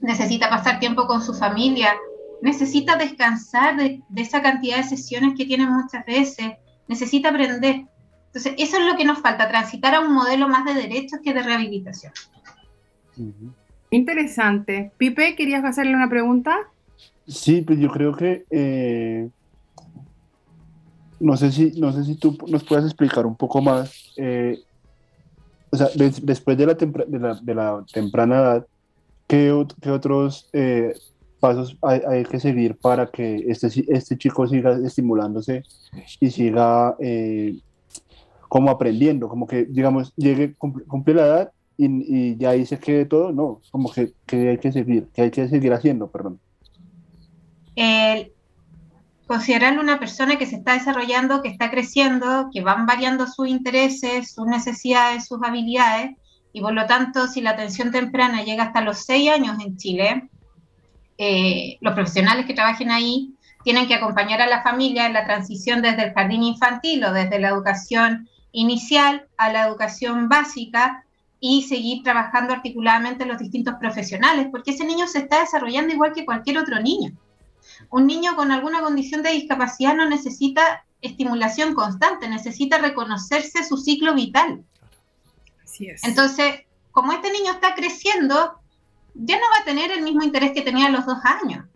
[0.00, 1.94] necesita pasar tiempo con su familia,
[2.42, 6.52] necesita descansar de, esa cantidad de sesiones que tiene muchas veces,
[6.88, 7.86] necesita aprender.
[8.26, 11.32] Entonces, eso es lo que nos falta, transitar a un modelo más de derechos que
[11.32, 12.12] de rehabilitación.
[13.90, 14.90] Interesante.
[14.98, 16.56] Pipe, ¿querías hacerle una pregunta?
[17.26, 19.30] Sí, pues yo creo que eh,
[21.20, 24.58] no sé si, no sé si tú nos puedes explicar un poco más, eh,
[25.74, 28.66] o sea, des- después de la, de la, de la temprana edad,
[29.26, 30.94] ¿qué, qué otros eh,
[31.40, 35.62] pasos hay, hay que seguir para que este, este chico siga estimulándose
[36.20, 37.58] y siga eh,
[38.48, 39.28] como aprendiendo?
[39.28, 43.32] Como que, digamos, llegue, cumple, cumple la edad y, y ya ahí se quede todo,
[43.32, 46.38] no, como que, que hay que seguir, que hay que seguir haciendo, perdón.
[47.76, 48.30] el
[49.26, 54.34] considerarlo una persona que se está desarrollando, que está creciendo, que van variando sus intereses,
[54.34, 56.10] sus necesidades, sus habilidades,
[56.52, 60.28] y por lo tanto, si la atención temprana llega hasta los seis años en Chile,
[61.18, 63.34] eh, los profesionales que trabajen ahí
[63.64, 67.40] tienen que acompañar a la familia en la transición desde el jardín infantil o desde
[67.40, 71.04] la educación inicial a la educación básica
[71.40, 76.24] y seguir trabajando articuladamente los distintos profesionales, porque ese niño se está desarrollando igual que
[76.24, 77.10] cualquier otro niño
[77.90, 84.14] un niño con alguna condición de discapacidad no necesita estimulación constante, necesita reconocerse su ciclo
[84.14, 84.64] vital.
[85.62, 86.02] Así es.
[86.04, 88.60] Entonces, como este niño está creciendo,
[89.14, 91.66] ya no va a tener el mismo interés que tenía a los dos años.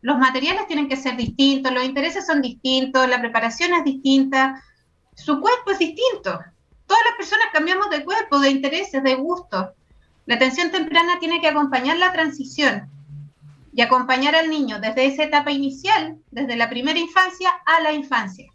[0.00, 4.62] Los materiales tienen que ser distintos, los intereses son distintos, la preparación es distinta,
[5.14, 6.38] su cuerpo es distinto.
[6.86, 9.68] Todas las personas cambiamos de cuerpo, de intereses, de gustos.
[10.26, 12.90] La atención temprana tiene que acompañar la transición
[13.78, 18.50] y acompañar al niño desde esa etapa inicial, desde la primera infancia a la infancia,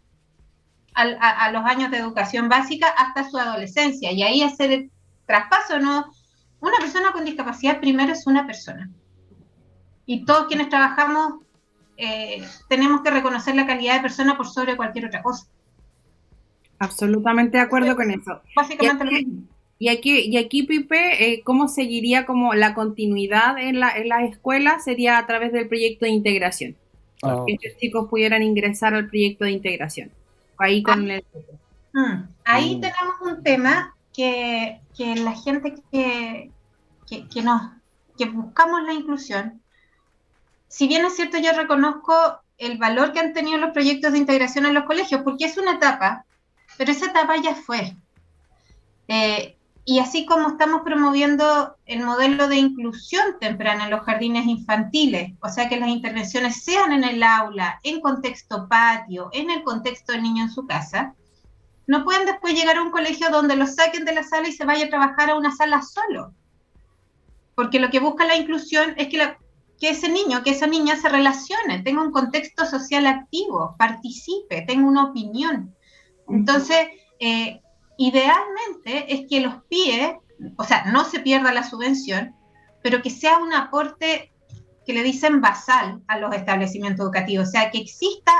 [0.92, 4.90] a, a los años de educación básica hasta su adolescencia, y ahí hacer el
[5.24, 6.12] traspaso, ¿no?
[6.60, 8.90] Una persona con discapacidad primero es una persona.
[10.04, 11.36] Y todos quienes trabajamos
[11.96, 15.46] eh, tenemos que reconocer la calidad de persona por sobre cualquier otra cosa.
[16.80, 18.42] Absolutamente de acuerdo con eso.
[18.54, 19.42] Básicamente lo mismo.
[19.78, 24.22] Y aquí, y aquí Pipe, eh, ¿cómo seguiría como la continuidad en la, en las
[24.30, 24.84] escuelas?
[24.84, 26.76] Sería a través del proyecto de integración.
[27.22, 30.10] Ah, Que estos chicos pudieran ingresar al proyecto de integración.
[30.58, 31.24] Ahí con el...
[31.92, 32.80] Mm, Ahí Mm.
[32.80, 36.50] tenemos un tema que, que la gente que,
[37.06, 37.62] que, que nos,
[38.16, 39.60] que buscamos la inclusión,
[40.68, 42.14] si bien es cierto, yo reconozco
[42.58, 45.74] el valor que han tenido los proyectos de integración en los colegios, porque es una
[45.74, 46.24] etapa,
[46.78, 47.96] pero esa etapa ya fue.
[49.08, 55.32] Eh, y así como estamos promoviendo el modelo de inclusión temprana en los jardines infantiles,
[55.42, 60.12] o sea que las intervenciones sean en el aula, en contexto patio, en el contexto
[60.12, 61.14] del niño en su casa,
[61.86, 64.64] no pueden después llegar a un colegio donde los saquen de la sala y se
[64.64, 66.32] vaya a trabajar a una sala solo.
[67.54, 69.36] Porque lo que busca la inclusión es que, la-
[69.78, 74.88] que ese niño, que esa niña se relacione, tenga un contexto social activo, participe, tenga
[74.88, 75.74] una opinión.
[76.26, 76.88] Entonces,
[77.20, 77.60] eh,
[77.96, 80.18] idealmente es que los PIE,
[80.56, 82.34] o sea, no se pierda la subvención,
[82.82, 84.32] pero que sea un aporte
[84.86, 88.32] que le dicen basal a los establecimientos educativos, o sea, que exista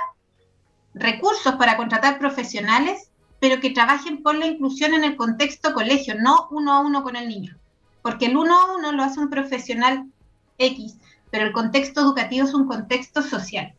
[0.95, 6.49] recursos para contratar profesionales, pero que trabajen por la inclusión en el contexto colegio, no
[6.51, 7.57] uno a uno con el niño,
[8.03, 10.07] porque el uno a uno lo hace un profesional
[10.59, 10.99] X,
[11.31, 13.75] pero el contexto educativo es un contexto social.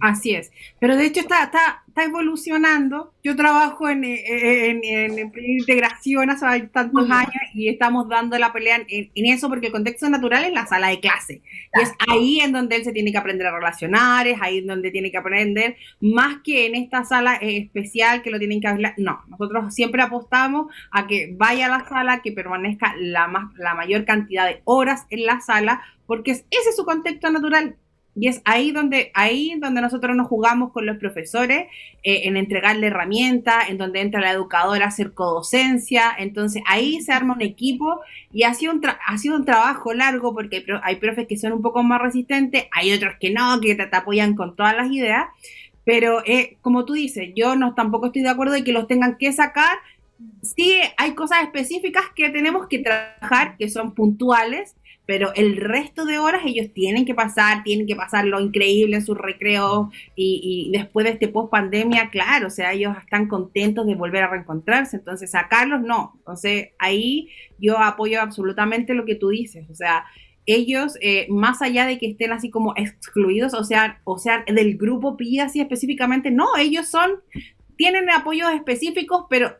[0.00, 0.50] Así es.
[0.78, 3.14] Pero de hecho está, está, está evolucionando.
[3.24, 8.52] Yo trabajo en, eh, en, en, en integración hace tantos años y estamos dando la
[8.52, 11.40] pelea en, eso porque el contexto natural es la sala de clase.
[11.74, 14.66] Y es ahí en donde él se tiene que aprender a relacionar, es ahí en
[14.66, 18.94] donde tiene que aprender, más que en esta sala especial que lo tienen que hablar.
[18.98, 23.74] No, nosotros siempre apostamos a que vaya a la sala, que permanezca la, más, la
[23.74, 27.76] mayor cantidad de horas en la sala, porque es, ese es su contexto natural.
[28.18, 31.66] Y es ahí donde, ahí donde nosotros nos jugamos con los profesores,
[32.02, 36.14] eh, en entregarle herramientas, en donde entra la educadora a hacer codocencia.
[36.18, 38.00] Entonces ahí se arma un equipo
[38.32, 41.36] y ha sido un, ha sido un trabajo largo porque hay, pro hay, profes que
[41.36, 44.74] son un poco más resistentes, hay otros que no, que te, te apoyan con todas
[44.74, 45.26] las ideas.
[45.84, 49.18] Pero eh, como tú dices, yo no tampoco estoy de acuerdo de que los tengan
[49.18, 49.78] que sacar.
[50.42, 54.74] Sí, hay cosas específicas que tenemos que trabajar, que son puntuales,
[55.06, 59.06] pero el resto de horas ellos tienen que pasar, tienen que pasar lo increíble en
[59.06, 63.94] sus recreos y, después de este post pandemia, claro, o sea, ellos están contentos de
[63.94, 69.70] volver a reencontrarse, entonces sacarlos no, entonces ahí yo apoyo absolutamente lo que tú dices,
[69.70, 70.04] o sea,
[70.46, 74.76] ellos, eh, más allá de que estén así como excluidos, o sea, o sea, del
[74.76, 77.20] grupo PIA así específicamente, no, ellos son,
[77.76, 79.56] tienen apoyos específicos, pero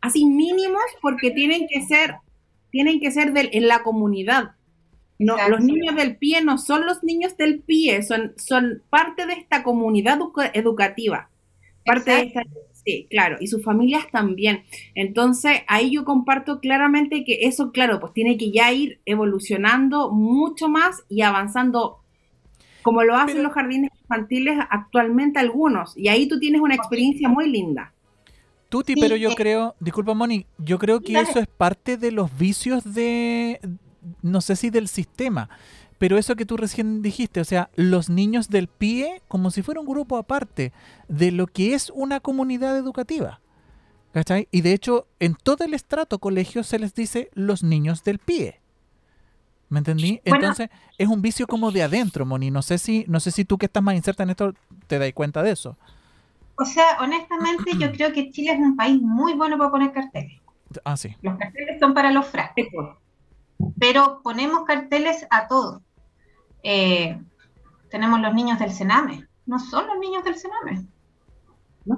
[0.00, 2.16] así mínimos porque tienen que ser,
[2.70, 4.55] tienen que ser del, en la comunidad,
[5.18, 5.56] no, Exacto.
[5.56, 9.62] los niños del pie no son los niños del pie, son, son parte de esta
[9.62, 10.18] comunidad
[10.52, 11.30] educativa.
[11.84, 12.42] Parte de esta,
[12.72, 14.64] sí, claro, y sus familias también.
[14.94, 20.68] Entonces, ahí yo comparto claramente que eso, claro, pues tiene que ya ir evolucionando mucho
[20.68, 22.00] más y avanzando
[22.82, 27.28] como lo hacen Pero, los jardines infantiles actualmente algunos, y ahí tú tienes una experiencia
[27.28, 27.92] muy linda.
[28.68, 29.34] Tuti, Sí, pero yo eh.
[29.36, 31.28] creo, disculpa Moni, yo creo que Dale.
[31.28, 33.60] eso es parte de los vicios de,
[34.22, 35.48] no sé si del sistema,
[35.98, 39.80] pero eso que tú recién dijiste, o sea, los niños del PIE como si fuera
[39.80, 40.72] un grupo aparte
[41.08, 43.40] de lo que es una comunidad educativa.
[44.12, 44.48] ¿Cachai?
[44.50, 48.60] Y de hecho, en todo el estrato colegio se les dice los niños del PIE.
[49.68, 50.20] ¿Me entendí?
[50.24, 50.36] Bueno.
[50.36, 52.50] Entonces, es un vicio como de adentro, Moni.
[52.50, 54.54] No sé si, no sé si tú que estás más inserta en esto
[54.86, 55.76] te das cuenta de eso.
[56.58, 60.40] O sea, honestamente, yo creo que Chile es un país muy bueno para poner carteles.
[60.84, 61.14] Ah, sí.
[61.20, 62.96] Los carteles son para los frascos,
[63.78, 65.82] pero ponemos carteles a todos.
[66.62, 67.20] Eh,
[67.90, 70.86] tenemos los niños del Sename, no son los niños del Sename,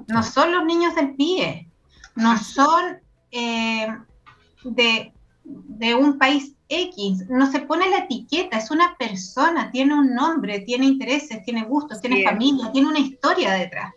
[0.07, 1.69] no son los niños del PIE,
[2.15, 2.99] no son
[3.31, 3.87] eh,
[4.63, 5.13] de,
[5.43, 10.59] de un país X, no se pone la etiqueta, es una persona, tiene un nombre,
[10.59, 13.91] tiene intereses, tiene gustos, tiene familia, tiene una historia detrás.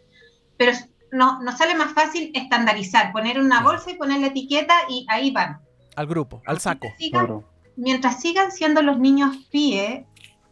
[0.56, 0.72] Pero
[1.10, 5.30] no, nos sale más fácil estandarizar, poner una bolsa y poner la etiqueta y ahí
[5.30, 5.60] van.
[5.96, 6.88] Al grupo, al saco.
[7.10, 7.51] Claro.
[7.76, 10.06] Mientras sigan siendo los niños PIE,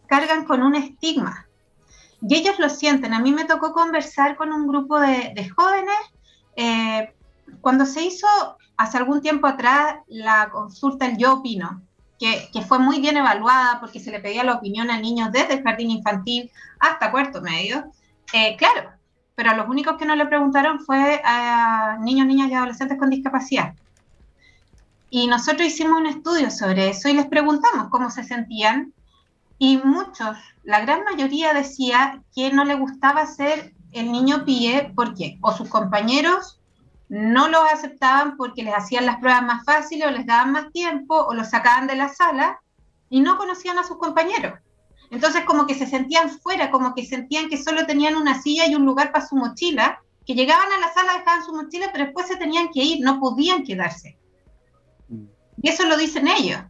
[0.07, 1.47] cargan con un estigma.
[2.23, 3.15] Y ellos lo sienten.
[3.15, 5.97] A mí me tocó conversar con un grupo de, jóvenes.
[6.57, 7.15] eh,
[7.61, 8.27] cuando se hizo
[8.77, 11.83] hace algún tiempo atrás la consulta El Yo Opino,
[12.19, 15.55] que, que fue muy bien evaluada porque se le pedía la opinión a niños desde
[15.55, 17.91] el jardín infantil hasta cuarto medio,
[18.33, 18.91] eh, claro,
[19.35, 23.11] pero a los únicos que no le preguntaron fue a niños, niñas y adolescentes con
[23.11, 23.75] discapacidad.
[25.11, 28.95] Y nosotros hicimos un estudio sobre eso y les preguntamos cómo se sentían
[29.59, 35.37] y muchos, la gran mayoría decía que no le gustaba ser el niño PIE porque
[35.43, 36.61] o sus compañeros
[37.11, 41.15] no los aceptaban porque les hacían las pruebas más fáciles o les daban más tiempo
[41.15, 42.61] o los sacaban de la sala
[43.11, 44.61] y no conocían a sus compañeros.
[45.11, 48.77] Entonces como que se sentían fuera, como que sentían que solo tenían una silla y
[48.77, 52.29] un lugar para su mochila, que llegaban a la sala, dejaban su mochila, pero después
[52.29, 54.17] se tenían que ir, no podían quedarse.
[55.63, 55.67] Mm.
[55.67, 56.61] Y eso lo dicen ellos,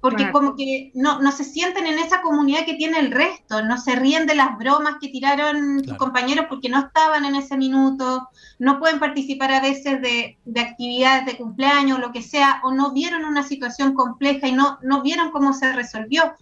[0.00, 0.32] porque Claro.
[0.32, 3.94] como que no, no se sienten en esa comunidad que tiene el resto, no se
[3.94, 5.98] ríen de las bromas que tiraron sus Claro.
[5.98, 8.28] compañeros porque no estaban en ese minuto,
[8.58, 12.92] no pueden participar a veces de, de actividades de cumpleaños, lo que sea, o no
[12.92, 16.34] vieron una situación compleja y no, no vieron cómo se resolvió,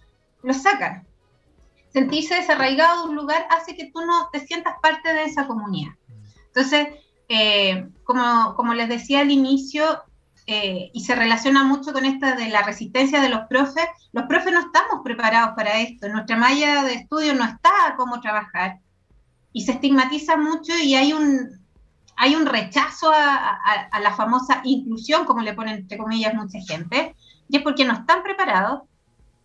[0.43, 1.05] lo sacan.
[1.93, 5.91] Sentirse desarraigado de un lugar hace que tú no te sientas parte de esa comunidad.
[6.47, 6.87] Entonces,
[7.27, 10.01] eh, como, como les decía al inicio,
[10.53, 14.51] eh, y se relaciona mucho con esta de la resistencia de los profes, los profes
[14.53, 18.79] no estamos preparados para esto, nuestra malla de estudio no está a cómo trabajar,
[19.53, 21.61] y se estigmatiza mucho y hay un,
[22.17, 23.35] hay un rechazo a,
[23.69, 27.15] a- a la famosa inclusión, como le ponen entre comillas mucha gente,
[27.49, 28.81] y es porque no están preparados,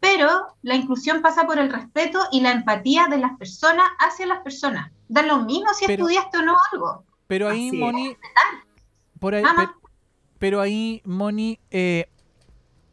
[0.01, 0.29] pero
[0.63, 4.91] la inclusión pasa por el respeto y la empatía de las personas hacia las personas.
[5.09, 7.05] Da lo mismo si Pero- estudiaste o no algo.
[7.29, 7.73] Pero ahí.
[7.73, 8.17] Moni,
[9.19, 9.67] por ahí, Mamá.
[9.81, 9.86] pe-
[10.39, 12.07] pero ahí, Moni, eh,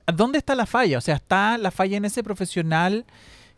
[0.08, 0.98] ¿dónde está la falla?
[0.98, 3.06] O sea, ¿está la falla en ese profesional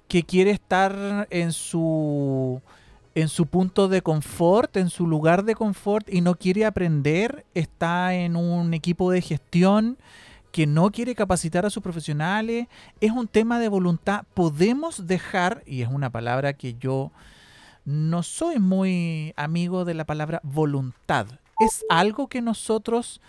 [0.08, 2.62] que quiere estar en su
[3.16, 7.46] en su punto de confort, en su lugar de confort y no quiere aprender?
[7.54, 9.98] ¿Está en un equipo de gestión
[10.52, 12.68] que no quiere capacitar a sus profesionales?
[13.00, 14.26] Es un tema de voluntad.
[14.34, 17.12] Podemos dejar, y es una palabra que yo
[17.86, 21.28] no soy muy amigo de la palabra voluntad.
[21.60, 23.22] Es algo que nosotros,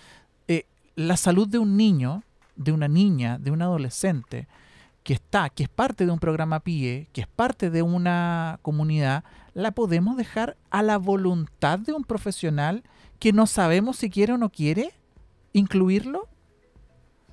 [0.96, 2.22] la salud de un niño,
[2.56, 4.48] de una niña, de un adolescente,
[5.04, 9.22] que está, que es parte de un programa PIE, que es parte de una comunidad,
[9.54, 12.82] la podemos dejar a la voluntad de un profesional
[13.20, 14.92] que no sabemos si quiere o no quiere
[15.52, 16.28] incluirlo.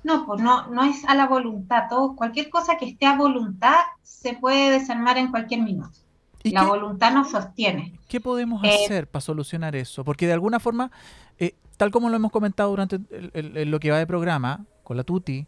[0.04, 1.88] No, pues no, no es a la voluntad.
[1.88, 6.03] Todo, cualquier cosa que esté a voluntad se puede desarmar en cualquier minuto.
[6.44, 7.98] ¿Y La qué, voluntad nos sostiene.
[8.06, 10.04] qué podemos Eh, hacer para solucionar eso?
[10.04, 10.90] Porque de alguna forma,
[11.38, 14.64] eh, tal como lo hemos comentado durante el- el- el- lo que va de programa,
[14.84, 15.46] con la Tuti,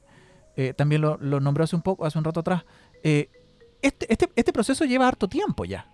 [0.56, 2.64] eh, también lo, lo nombró hace un poco, hace un rato atrás,
[3.02, 3.26] este,
[4.12, 5.86] este, este proceso lleva harto tiempo ya.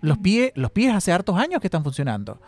[0.00, 2.40] Los pies, los pies hace hartos años que están funcionando.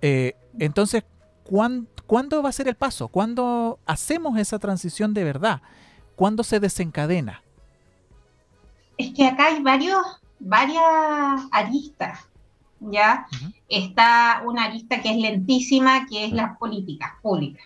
[0.00, 1.02] Entonces,
[1.42, 3.08] ¿cuán- ¿cuándo va a ser el paso?
[3.08, 5.60] ¿Cuándo hacemos esa transición de verdad?
[6.14, 7.42] ¿Cuándo se desencadena?
[8.96, 10.00] Es que acá hay varios,
[10.38, 12.28] varias aristas.
[12.80, 13.26] ¿ya?
[13.68, 17.64] Está una arista que es lentísima, que es las políticas públicas.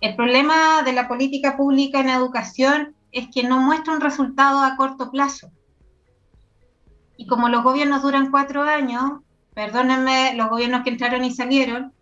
[0.00, 4.76] El problema de la política pública en educación es que no muestra un resultado a
[4.76, 5.50] corto plazo.
[7.16, 9.20] Y como los gobiernos duran cuatro años,
[9.52, 11.92] perdónenme los gobiernos que entraron y salieron,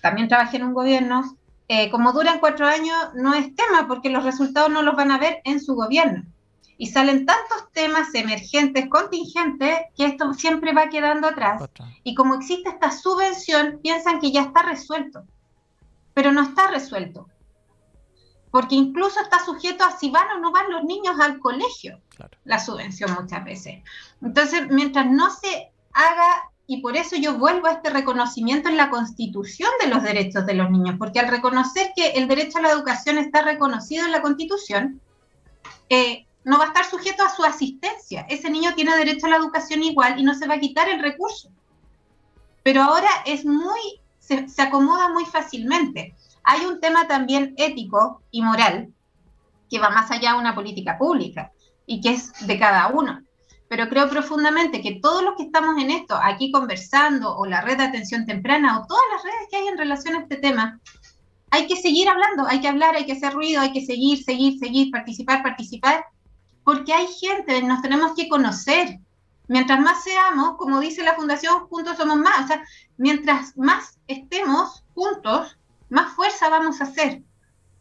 [0.00, 4.24] también trabajé en un gobierno, eh, como duran cuatro años no es tema porque los
[4.24, 6.24] resultados no los van a ver en su gobierno.
[6.80, 11.68] Y salen tantos temas emergentes, contingentes, que esto siempre va quedando atrás.
[12.04, 15.24] Y como existe esta subvención, piensan que ya está resuelto,
[16.14, 17.28] pero no está resuelto.
[18.52, 22.00] Porque incluso está sujeto a si van o no van los niños al colegio,
[22.44, 23.82] la subvención muchas veces.
[24.22, 28.88] Entonces, mientras no se haga, y por eso yo vuelvo a este reconocimiento en la
[28.88, 32.70] constitución de los derechos de los niños, porque al reconocer que el derecho a la
[32.70, 35.00] educación está reconocido en la constitución,
[35.90, 38.26] eh, no va a estar sujeto a su asistencia.
[38.28, 41.00] Ese niño tiene derecho a la educación igual y no se va a quitar el
[41.00, 41.50] recurso.
[42.62, 46.14] Pero ahora es muy, se, acomoda muy fácilmente.
[46.44, 48.92] Hay un tema también ético y moral
[49.70, 51.52] que va más allá de una política pública
[51.86, 53.22] y que es de cada uno.
[53.68, 57.76] Pero creo profundamente que todos los que estamos en esto, aquí conversando, o la red
[57.76, 60.80] de atención temprana, o todas las redes que hay en relación a este tema,
[61.50, 64.58] hay que seguir hablando, hay que hablar, hay que hacer ruido, hay que seguir, seguir,
[64.58, 66.04] seguir, participar, participar,
[66.68, 68.98] porque hay gente, nos tenemos que conocer.
[69.46, 72.62] Mientras más seamos, como dice la Fundación Juntos Somos Más, o sea,
[72.98, 75.56] mientras más estemos juntos,
[75.88, 77.22] más fuerza vamos a hacer.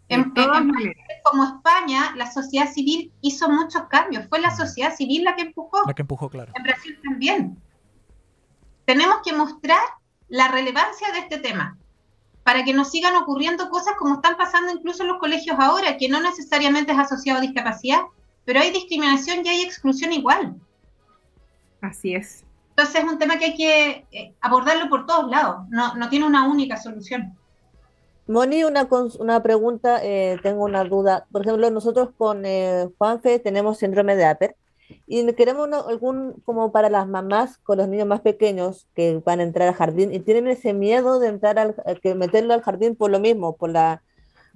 [0.08, 4.26] En, países como España, la sociedad civil hizo muchos cambios.
[4.30, 5.86] Fue la sociedad civil la que empujó.
[5.86, 6.54] La que empujó, claro.
[6.56, 7.62] En Brasil también.
[8.86, 9.82] Tenemos que mostrar
[10.30, 11.78] la relevancia de este tema
[12.44, 16.08] para que nos sigan ocurriendo cosas como están pasando incluso en los colegios ahora, que
[16.08, 18.04] no necesariamente es asociado a discapacidad,
[18.48, 20.56] pero hay discriminación y hay exclusión igual.
[21.82, 22.45] Así es.
[22.70, 26.26] Entonces es un tema que hay que eh, abordarlo por todos lados, no, no tiene
[26.26, 27.36] una única solución.
[28.26, 28.88] Moni, una,
[29.20, 31.28] una pregunta, eh, tengo una duda.
[31.30, 34.56] Por ejemplo, nosotros con eh, Juanfe tenemos síndrome de Aper
[35.08, 39.43] y queremos algún, como para las mamás con los niños más pequeños que van a
[39.43, 43.12] entrar al jardín y tienen ese miedo de entrar al, que meterlo al jardín por
[43.12, 44.04] lo mismo, por la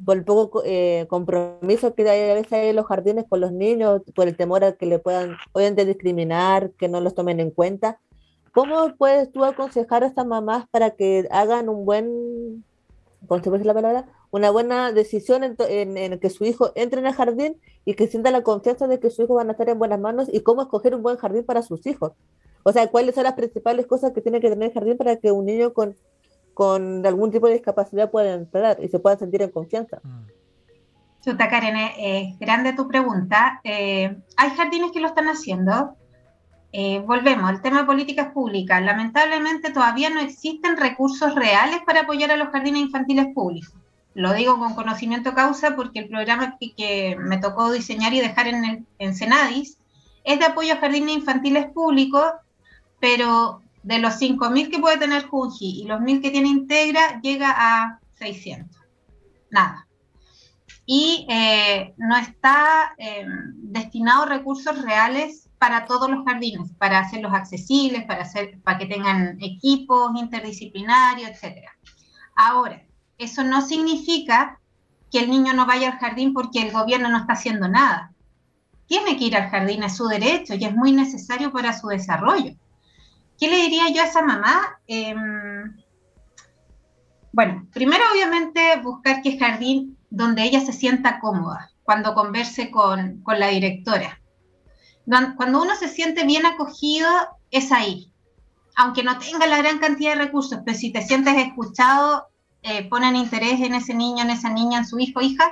[0.05, 3.51] por el poco eh, compromiso que hay a veces hay en los jardines con los
[3.51, 7.51] niños, por el temor a que le puedan, obviamente, discriminar, que no los tomen en
[7.51, 7.99] cuenta.
[8.53, 12.65] ¿Cómo puedes tú aconsejar a estas mamás para que hagan un buen,
[13.27, 14.05] ¿cómo se puede la palabra?
[14.31, 15.55] Una buena decisión en,
[15.97, 19.09] en, que su hijo entre en el jardín y que sienta la confianza de que
[19.09, 21.61] su hijo van a estar en buenas manos y cómo escoger un buen jardín para
[21.61, 22.13] sus hijos.
[22.63, 25.31] O sea, cuáles son las principales cosas que tiene que tener el jardín para que
[25.31, 25.95] un niño con
[26.61, 29.99] con algún tipo de discapacidad pueden entrar y se puedan sentir en confianza.
[30.03, 30.27] Mm.
[31.25, 33.59] Chuta, Karen, es grande tu pregunta.
[33.63, 35.95] Eh, hay jardines que lo están haciendo.
[36.71, 38.79] Eh, volvemos al tema de políticas públicas.
[38.79, 43.73] Lamentablemente todavía no existen recursos reales para apoyar a los jardines infantiles públicos.
[44.13, 48.65] Lo digo con conocimiento causa porque el programa que, me tocó diseñar y dejar en,
[48.65, 49.79] el, en Senadis
[50.23, 52.33] es de apoyo a jardines infantiles públicos,
[52.99, 57.53] pero de los 5.000 que puede tener Junji y los 1.000 que tiene Integra, llega
[57.55, 58.77] a 600.
[59.49, 59.87] Nada.
[60.85, 63.25] Y eh, no está eh,
[63.55, 69.37] destinado recursos reales para todos los jardines, para hacerlos accesibles, para, hacer, para que tengan
[69.41, 71.67] equipos interdisciplinarios, etc.
[72.35, 72.83] Ahora,
[73.17, 74.59] eso no significa
[75.11, 78.13] que el niño no vaya al jardín porque el gobierno no está haciendo nada.
[78.87, 82.55] Tiene que ir al jardín, es su derecho y es muy necesario para su desarrollo.
[83.41, 84.79] ¿Qué le diría yo a esa mamá?
[84.85, 85.75] Em,
[87.31, 93.47] bueno, primero obviamente buscar que jardín donde ella se sienta cómoda cuando converse con, la
[93.47, 94.21] directora.
[95.35, 97.09] Cuando uno se siente bien acogido,
[97.49, 98.13] es ahí.
[98.75, 102.27] Aunque no tenga la gran cantidad de recursos, pero si te sientes escuchado,
[102.61, 105.51] eh, ponen interés en ese niño, en esa niña, en su hijo hija,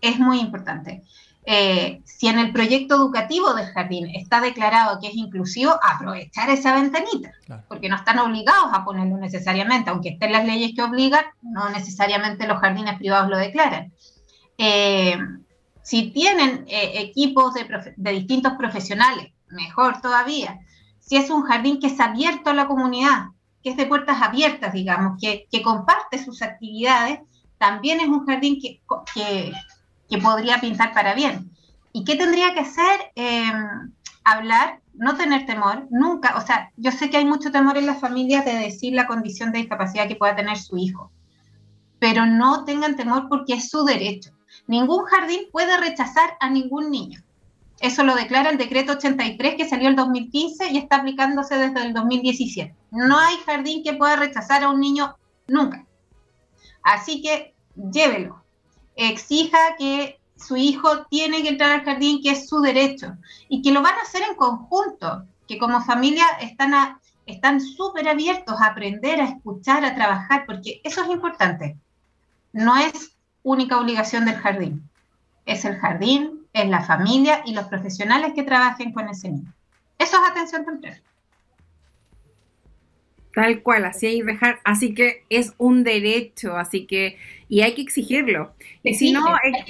[0.00, 1.04] es muy importante.
[1.46, 6.74] Eh, si en el proyecto educativo del jardín está declarado que es inclusivo, aprovechar esa
[6.74, 7.32] ventanita,
[7.66, 12.46] porque no están obligados a ponerlo necesariamente, aunque estén las leyes que obligan, no necesariamente
[12.46, 13.92] los jardines privados lo declaran.
[14.58, 15.18] Eh,
[15.82, 20.60] si tienen eh, equipos de, distintos profesionales, mejor todavía.
[21.00, 23.28] Si es un jardín que es abierto a la comunidad,
[23.62, 27.20] que es de puertas abiertas, digamos, que, comparte sus actividades,
[27.58, 28.80] también es un jardín que,
[29.14, 29.52] que
[30.10, 31.50] que podría pintar para bien.
[31.92, 33.12] ¿Y qué tendría que hacer?
[33.14, 33.92] Em,
[34.24, 38.00] hablar, no tener temor, nunca, o sea, yo sé que hay mucho temor en las
[38.00, 41.10] familias de decir la condición de discapacidad que pueda tener su hijo,
[41.98, 44.30] pero no tengan temor porque es su derecho.
[44.66, 47.22] Ningún jardín puede rechazar a ningún niño.
[47.80, 51.94] Eso lo declara el decreto 83 que salió el 2015 y está aplicándose desde el
[51.94, 52.74] 2017.
[52.90, 55.16] No hay jardín que pueda rechazar a un niño
[55.48, 55.86] nunca.
[56.82, 58.42] Así que llévelo,
[59.08, 63.16] exija que su hijo tiene que entrar al jardín, que es su derecho,
[63.48, 68.60] y que lo van a hacer en conjunto, que como familia están están súper abiertos
[68.60, 71.76] a aprender, a escuchar, a trabajar, porque eso es importante.
[72.52, 74.88] No es única obligación del jardín.
[75.46, 79.52] Es el jardín, es la familia y los profesionales que trabajen con ese niño.
[79.98, 81.00] Eso es atención temprana.
[83.34, 87.16] Tal cual, así hay dejar, así que es un derecho, así que,
[87.48, 88.52] y hay que exigirlo.
[88.82, 89.22] Y si no,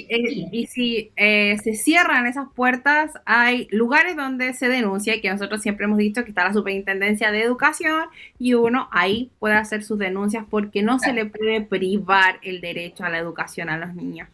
[0.09, 5.85] y si eh, se cierran esas puertas, hay lugares donde se denuncia, que nosotros siempre
[5.85, 8.05] hemos dicho que está la Superintendencia de Educación,
[8.39, 13.05] y uno ahí puede hacer sus denuncias porque no se le puede privar el derecho
[13.05, 14.29] a la educación a los niños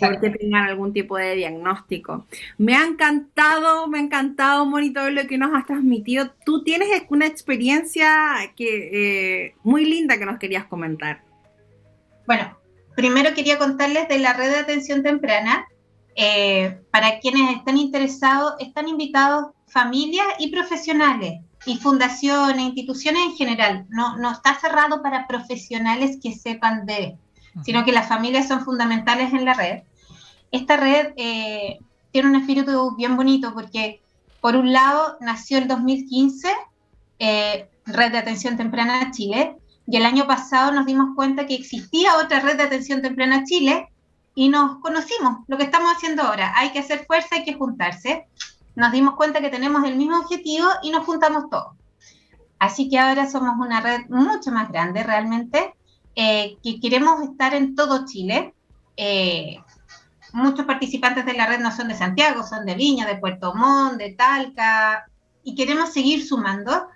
[0.00, 2.26] porque tengan algún tipo de diagnóstico.
[2.58, 6.30] Me ha encantado, me ha encantado, Monito, lo que nos has transmitido.
[6.44, 11.22] Tú tienes una experiencia que, eh, muy linda que nos querías comentar.
[12.26, 12.56] Bueno,
[12.96, 15.66] primero quería contarles de la red de atención temprana.
[16.16, 23.86] Eh, para quienes están interesados, están invitados familias y profesionales y fundaciones, instituciones en general.
[23.88, 27.16] No, no está cerrado para profesionales que sepan de
[27.62, 29.82] sino que las familias son fundamentales en la red.
[30.50, 31.78] Esta red eh,
[32.10, 34.00] tiene un espíritu bien bonito porque,
[34.40, 36.48] por un lado, nació el 2015,
[37.18, 42.16] eh, Red de Atención Temprana Chile, y el año pasado nos dimos cuenta que existía
[42.16, 43.88] otra red de atención temprana Chile
[44.34, 46.52] y nos conocimos, lo que estamos haciendo ahora.
[46.56, 48.26] Hay que hacer fuerza, hay que juntarse.
[48.74, 51.74] Nos dimos cuenta que tenemos el mismo objetivo y nos juntamos todos.
[52.58, 55.74] Así que ahora somos una red mucho más grande realmente
[56.16, 58.54] eh, que queremos estar en todo Chile.
[58.96, 59.58] Eh,
[60.32, 63.98] muchos participantes de la red no son de Santiago, son de Viña, de Puerto Montt,
[63.98, 65.06] de Talca,
[65.42, 66.88] y queremos seguir sumando.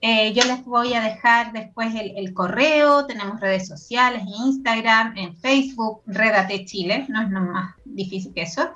[0.00, 6.02] Eh, yo les voy a dejar después el, correo, tenemos redes sociales, Instagram, en Facebook,
[6.06, 8.68] Redate Chile, no es más difícil que eso.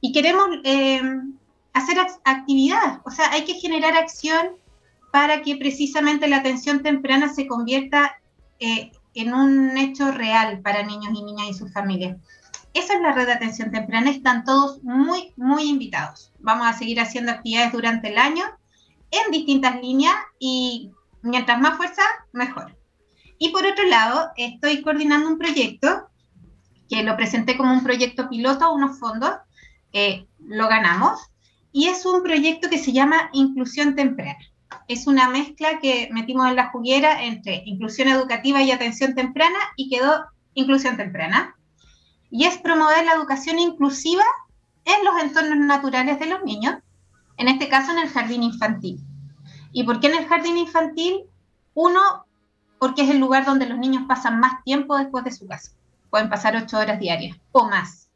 [0.00, 0.46] Y queremos
[1.74, 4.48] hacer actividad, o sea, hay que generar acción
[5.12, 8.16] para que precisamente la atención temprana se convierta
[8.60, 12.16] eh, en un hecho real para niños y niñas y sus familias.
[12.74, 16.32] Esa es la red de atención temprana, están todos muy, muy invitados.
[16.38, 18.44] Vamos a seguir haciendo actividades durante el año
[19.10, 20.92] en distintas líneas y
[21.22, 22.02] mientras más fuerza,
[22.32, 22.76] mejor.
[23.38, 26.08] Y por otro lado, estoy coordinando un proyecto
[26.88, 29.32] que lo presenté como un proyecto piloto a unos fondos,
[30.38, 31.20] lo ganamos,
[31.72, 34.38] y es un proyecto que se llama Inclusión Temprana
[34.88, 39.90] es una mezcla que metimos en la juguera entre inclusión educativa y atención temprana y
[39.90, 40.24] quedó
[40.54, 41.54] inclusión temprana.
[42.30, 44.24] Y es promover la educación inclusiva
[44.84, 46.76] en los entornos naturales de los niños,
[47.36, 49.00] en este caso en el jardín infantil.
[49.72, 51.24] ¿Y por qué en el jardín infantil?
[51.74, 52.00] Uno,
[52.78, 55.72] porque es el lugar donde los niños pasan más tiempo después de su casa.
[56.08, 58.10] Pueden pasar ocho horas diarias o más.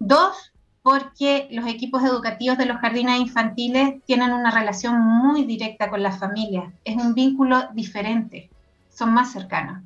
[0.00, 0.52] Dos,
[0.84, 6.18] porque los equipos educativos de los jardines infantiles tienen una relación muy directa con las
[6.18, 6.74] familias.
[6.84, 8.50] Es un vínculo diferente,
[8.90, 9.82] son más cercanos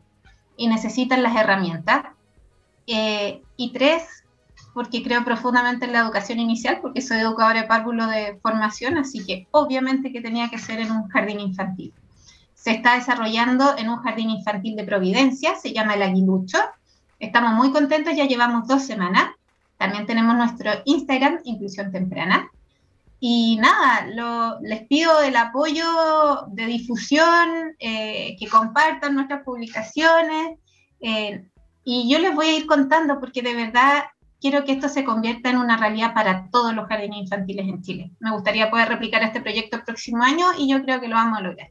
[0.56, 2.06] y necesitan las herramientas.
[2.88, 4.24] Eh, y tres,
[4.74, 9.24] porque creo profundamente en la educación inicial, porque soy educadora de párvulo de formación, así
[9.24, 11.94] que obviamente que tenía que ser en un jardín infantil.
[12.54, 16.58] Se está desarrollando en un jardín infantil de Providencia, se llama El Aguilucho.
[17.20, 19.37] Estamos muy contentos, ya llevamos dos semanas
[19.78, 22.50] también tenemos nuestro Instagram, Inclusión Temprana.
[23.20, 24.06] Y nada,
[24.60, 25.84] les pido el apoyo
[26.48, 30.58] de difusión, eh, que compartan nuestras publicaciones.
[31.00, 31.48] Eh,
[31.84, 34.04] y yo les voy a ir contando porque de verdad
[34.40, 38.10] quiero que esto se convierta en una realidad para todos los jardines infantiles en Chile.
[38.20, 41.38] Me gustaría poder replicar este proyecto el próximo año y yo creo que lo vamos
[41.38, 41.70] a lograr.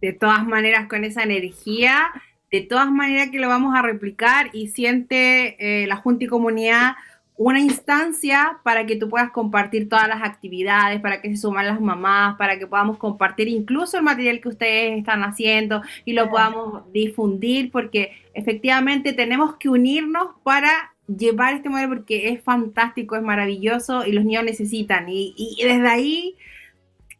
[0.00, 2.10] De todas maneras, con esa energía,
[2.50, 6.94] de todas maneras que lo vamos a replicar y siente eh, la Junta y Comunidad
[7.38, 11.80] una instancia para que tú puedas compartir todas las actividades, para que se suman las
[11.80, 16.92] mamás, para que podamos compartir incluso el material que ustedes están haciendo y lo podamos
[16.92, 24.04] difundir, porque efectivamente tenemos que unirnos para llevar este modelo porque es fantástico, es maravilloso
[24.04, 25.08] y los niños necesitan.
[25.08, 26.34] Y, y desde ahí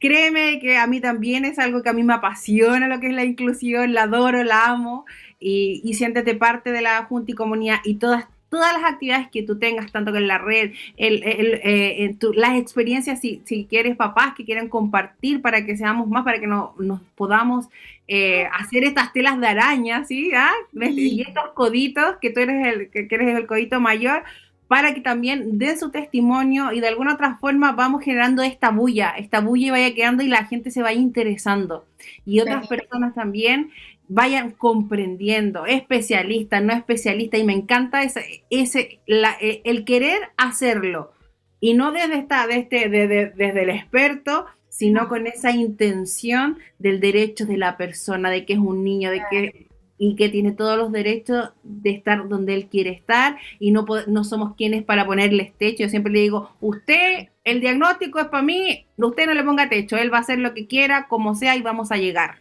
[0.01, 3.14] Créeme que a mí también es algo que a mí me apasiona lo que es
[3.14, 5.05] la inclusión, la adoro, la amo
[5.40, 9.42] y, y siéntete parte de la Junta y Comunidad y todas todas las actividades que
[9.42, 14.44] tú tengas, tanto en la red, el, eh, las experiencias, si, si, quieres papás que
[14.44, 17.68] quieran compartir para que seamos más, para que no, nos podamos
[18.07, 20.30] eh, hacer estas telas de araña, ¿sí?
[20.34, 20.53] ¿Ah?
[20.72, 24.22] Y estos coditos, que tú eres el, que eres el codito mayor,
[24.69, 29.14] para que también den su testimonio y de alguna otra forma vamos generando esta bulla,
[29.16, 31.87] esta bulla vaya quedando y la gente se vaya interesando.
[32.27, 33.71] Y otras personas también
[34.09, 41.12] vayan comprendiendo, especialista, no especialista, y me encanta ese, ese e, el querer hacerlo,
[41.61, 47.57] y no desde, esta, este, desde el experto, sino con esa intención del derecho de
[47.57, 49.68] la persona, de que es un niño, de que
[49.99, 54.24] y que tiene todos los derechos de estar donde él quiere estar y no, no
[54.24, 55.82] somos quienes para ponerles techo.
[55.82, 59.96] Yo siempre le digo, usted, el diagnóstico es para mí, usted no le ponga techo,
[59.96, 62.36] él va a hacer lo que quiera, como sea, y vamos a llegar.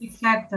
[0.00, 0.56] Exacto.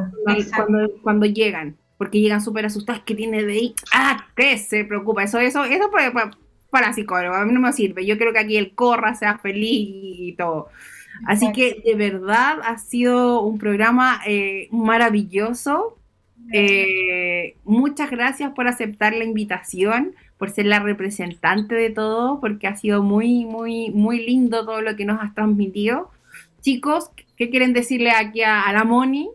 [0.56, 3.76] Cuando, cuando llegan, porque llegan súper asustados, que tiene de ahí?
[3.94, 5.24] Ah, ¿qué se preocupa?
[5.24, 6.32] Eso, eso, eso para, para,
[6.70, 8.06] para psicólogo, a mí no me sirve.
[8.06, 10.70] Yo creo que aquí él corra, sea feliz y todo.
[11.26, 15.98] Así que de verdad ha sido un programa eh, maravilloso.
[16.54, 22.76] Eh, muchas gracias por aceptar la invitación, por ser la representante de todo, porque ha
[22.76, 26.10] sido muy, muy, muy lindo todo lo que nos has transmitido.
[26.62, 29.30] Chicos, ¿qué quieren decirle aquí a, la Moni?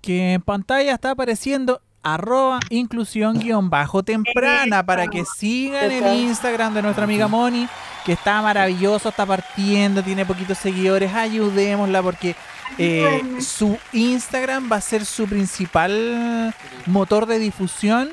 [0.00, 6.74] Que en pantalla está apareciendo arroba inclusión guion bajo temprana para que sigan el Instagram
[6.74, 7.66] de nuestra amiga Moni,
[8.04, 12.36] que está maravilloso, está partiendo, tiene poquitos seguidores, ayudémosla porque
[12.78, 16.54] eh, su Instagram va a ser su principal
[16.86, 18.10] motor de difusión.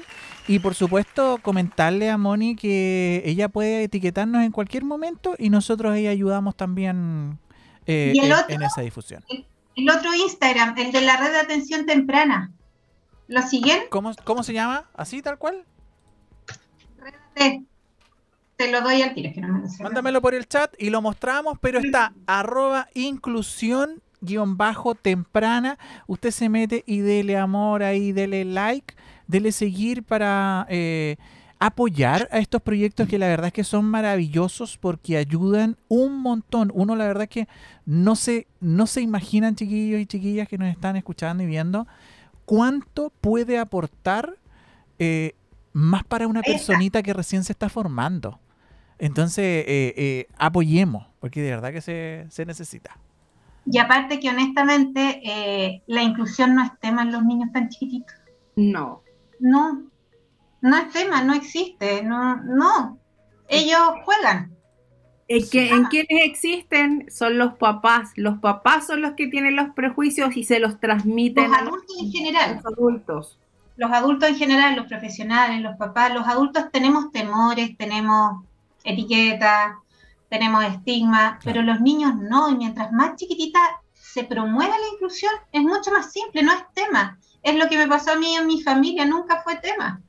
[0.47, 5.93] Y por supuesto, comentarle a Moni que ella puede etiquetarnos en cualquier momento y nosotros
[5.93, 7.39] ahí ayudamos también
[7.85, 8.13] eh,
[8.49, 9.23] en, esa difusión.
[9.75, 12.51] El, otro Instagram, el de la red de atención temprana.
[13.27, 13.83] ¿Lo siguen?
[13.89, 14.89] ¿Cómo, cómo se llama?
[14.93, 15.63] ¿Así, tal cual?
[18.57, 19.67] Te lo doy al tiro, que no me lo.
[19.79, 25.77] Mándamelo por el chat y lo mostramos, pero está arroba inclusión guion bajo temprana.
[26.07, 28.93] Usted se mete y dele amor ahí, dele like,
[29.27, 31.17] dele seguir para eh,
[31.59, 36.71] apoyar a estos proyectos que la verdad es que son maravillosos porque ayudan un montón.
[36.73, 37.47] Uno la verdad es que
[37.85, 41.87] no se, no se imaginan chiquillos y chiquillas que nos están escuchando y viendo
[42.45, 44.35] cuánto puede aportar
[44.99, 45.33] eh,
[45.73, 48.39] más para una personita que recién se está formando.
[48.99, 52.99] Entonces, eh, apoyemos, porque de verdad que se, se necesita.
[53.65, 58.15] Y aparte que honestamente eh, la inclusión no es tema en los niños tan chiquititos.
[58.55, 59.03] No.
[59.39, 59.83] No,
[60.61, 62.99] no es tema, no existe, no, no.
[63.47, 64.55] Ellos juegan.
[65.27, 68.11] Es que en quienes existen son los papás.
[68.15, 72.11] Los papás son los que tienen los prejuicios y se los transmiten los adultos en
[72.11, 72.55] general.
[72.55, 73.39] Los adultos.
[73.77, 78.43] Los adultos en general, los profesionales, los papás, los adultos tenemos temores, tenemos
[78.83, 79.75] etiquetas,
[80.31, 83.59] tenemos estigma, pero los niños no, y mientras más chiquitita
[83.93, 87.19] se promueva la inclusión, es mucho más simple, no es tema.
[87.43, 90.01] Es lo que me pasó a mí en mi familia, nunca fue tema.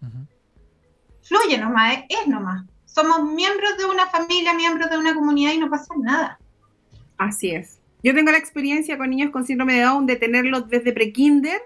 [1.22, 2.64] Fluye nomás, es, nomás.
[2.84, 6.38] Somos miembros de una familia, miembros de una comunidad y no pasa nada.
[7.18, 7.80] Así es.
[8.04, 11.62] Yo tengo la experiencia con niños con síndrome de Down de tenerlos desde prekinder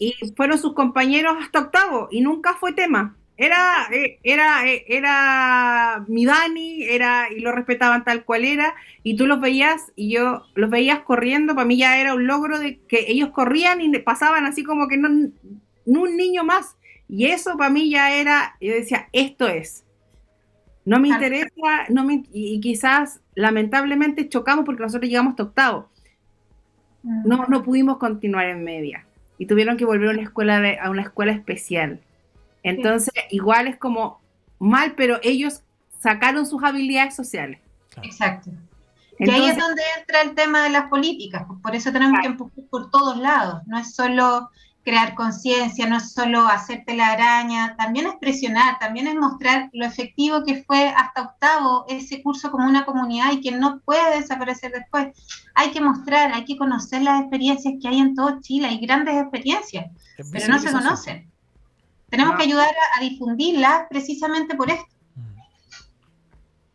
[0.00, 3.16] y fueron sus compañeros hasta octavo y nunca fue tema.
[3.36, 9.16] Era, eh, era, eh, era mi Dani, era, y lo respetaban tal cual era, y
[9.16, 12.78] tú los veías, y yo los veías corriendo, para mí ya era un logro de
[12.86, 15.08] que ellos corrían y pasaban así como que no,
[15.84, 16.76] un niño más.
[17.08, 19.84] Y eso para mí ya era, yo decía, esto es.
[20.84, 25.88] No me interesa, no me, y, quizás lamentablemente chocamos porque nosotros llegamos hasta octavo.
[27.02, 29.06] No, no pudimos continuar en media.
[29.38, 32.00] Y tuvieron que volver a una escuela, de, a una escuela especial.
[32.64, 34.20] Entonces, igual es como
[34.58, 35.62] mal, pero ellos
[36.00, 37.60] sacaron sus habilidades sociales.
[38.02, 38.50] Exacto.
[39.18, 42.26] y ahí es donde entra el tema de las políticas, pues, por eso tenemos que
[42.26, 44.50] empujar por todos lados, no es solo
[44.82, 49.86] crear conciencia, no es solo hacerte la araña, también es presionar, también es mostrar lo
[49.86, 54.72] efectivo que fue hasta octavo ese curso como una comunidad y que no puede desaparecer
[54.72, 55.08] después.
[55.54, 59.16] Hay que mostrar, hay que conocer las experiencias que hay en todo Chile, hay grandes
[59.16, 59.86] experiencias,
[60.30, 61.33] pero no se conocen.
[62.10, 64.86] Tenemos que ayudar a, difundirla precisamente por esto.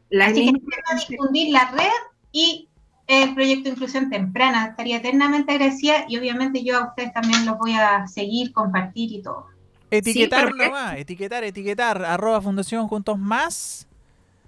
[0.09, 0.59] La Así que que
[1.07, 1.91] difundir la red
[2.32, 2.67] y
[3.07, 4.67] el proyecto de inclusión temprana.
[4.67, 9.21] Estaría eternamente agradecida y obviamente yo a ustedes también los voy a seguir, compartir y
[9.21, 9.47] todo.
[9.91, 13.88] Etiquetar nomás, etiquetar, etiquetar, arroba fundación juntos más.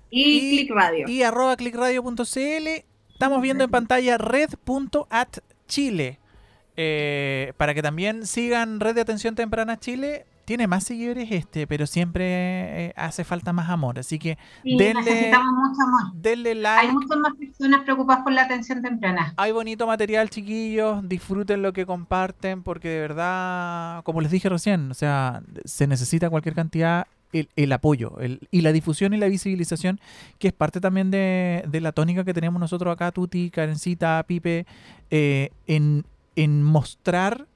[0.09, 1.07] Y, y click radio.
[1.07, 2.67] Y arroba clickradio.cl.
[3.13, 5.41] Estamos viendo en pantalla red.atchile.
[6.77, 11.87] Eh, para que también sigan Red de Atención Temprana Chile tiene más seguidores este, pero
[11.87, 12.23] siempre
[12.87, 13.99] eh, hace falta más amor.
[13.99, 16.13] Así que denle, necesitamos mucho amor.
[16.13, 16.87] denle like.
[16.87, 19.33] Hay muchas más personas preocupadas por la atención temprana.
[19.37, 21.07] Hay bonito material, chiquillos.
[21.07, 26.29] Disfruten lo que comparten, porque de verdad, como les dije recién, o sea, se necesita
[26.29, 27.07] cualquier cantidad.
[27.33, 28.17] El, apoyo
[28.51, 30.01] y la difusión y la visibilización,
[30.37, 34.65] que es parte también de, la tónica que tenemos nosotros acá, Tuti, Karencita, Pipe,
[35.11, 36.03] eh, en,
[36.35, 37.47] en mostrar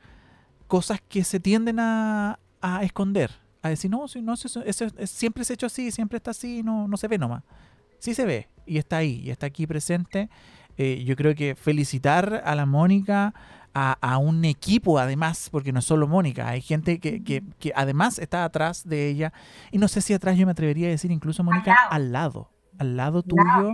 [0.68, 4.64] cosas que se tienden a, a esconder, a decir, no, no eso,
[5.06, 7.44] siempre se ha hecho así, siempre está así, no, no se ve nomás.
[8.00, 10.30] Sí se ve y está ahí, y está aquí presente.
[10.78, 13.34] Eh, yo creo que felicitar a la Mónica,
[13.78, 18.20] a, un equipo además, porque no es solo Mónica, hay gente que, que, que, además
[18.20, 19.34] está atrás de ella,
[19.70, 22.96] y no sé si atrás yo me atrevería a decir incluso Mónica al lado, al
[22.96, 23.74] lado, tuyo,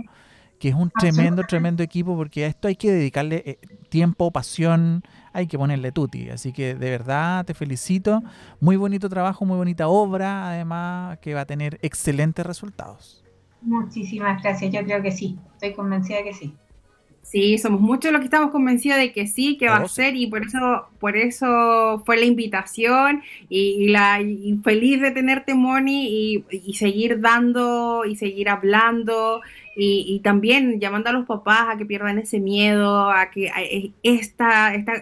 [0.58, 3.58] que es un tremendo, tremendo equipo, porque a esto hay que dedicarle eh,
[3.90, 6.30] tiempo, pasión, hay que ponerle tuti.
[6.30, 8.22] Así que de verdad te felicito,
[8.60, 13.24] muy bonito trabajo, muy bonita obra, además que va a tener excelentes resultados.
[13.60, 16.56] Muchísimas gracias, yo creo que sí, estoy convencida de que sí.
[17.22, 20.26] Sí, somos muchos los que estamos convencidos de que sí, que va a ser y
[20.26, 24.20] por eso, por eso fue la invitación y, la
[24.64, 29.40] feliz de tenerte, Moni, y, seguir dando y seguir hablando
[29.76, 33.50] y, también llamando a los papás a que pierdan ese miedo, a que
[34.02, 34.92] esta, esta,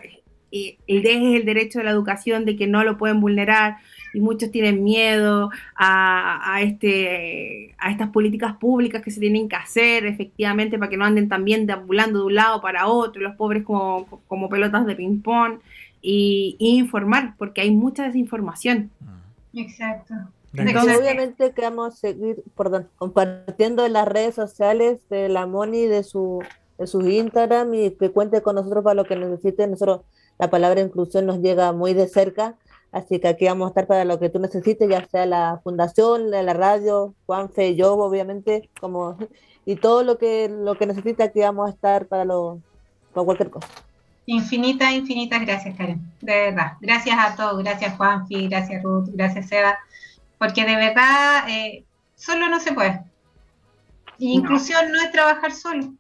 [0.53, 3.78] eh, el, el derecho de la educación, de que no lo pueden vulnerar
[4.12, 10.07] y muchos tienen miedo a, este, a estas políticas públicas que se tienen que hacer
[10.07, 14.22] efectivamente para que no anden también deambulando de un lado para otro, los pobres como,
[14.26, 15.61] como pelotas de ping-pong,
[16.03, 18.90] y, informar, porque hay mucha desinformación.
[19.55, 20.14] Exacto.
[20.55, 22.42] Entonces, obviamente que vamos a seguir
[22.96, 26.42] compartiendo en las redes sociales de la Moni, de su,
[26.78, 29.66] de su Instagram y que cuente con nosotros para lo que necesite.
[29.68, 30.01] Nosotros
[30.41, 32.57] la palabra inclusión nos llega muy de cerca
[32.93, 36.30] Así que aquí vamos a estar para lo que tú necesites, ya sea la fundación,
[36.30, 39.16] la, radio, Juanfe, yo, obviamente, como
[39.64, 42.61] y todo lo que lo que necesite aquí vamos a estar para lo
[43.12, 43.68] para cualquier cosa.
[44.26, 46.01] Infinitas, infinitas gracias, Karen.
[46.20, 46.72] De verdad.
[46.80, 47.62] Gracias a todos.
[47.62, 48.49] Gracias, Juanfi.
[48.49, 49.09] Gracias, Ruth.
[49.12, 49.78] Gracias, Seba.
[50.38, 51.84] Porque de verdad, eh,
[52.16, 53.03] solo no se puede.
[54.18, 55.95] Inclusión no es trabajar solo.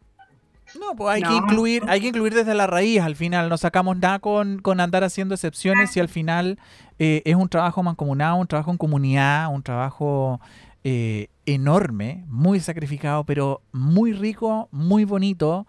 [0.78, 3.48] No, pues hay que incluir, hay que incluir desde la raíz al final.
[3.48, 6.58] No sacamos nada con, andar haciendo excepciones y al final
[6.98, 10.40] eh, es un trabajo mancomunado, un trabajo en comunidad, un trabajo
[10.84, 15.66] eh, enorme, muy sacrificado, pero muy rico, muy bonito.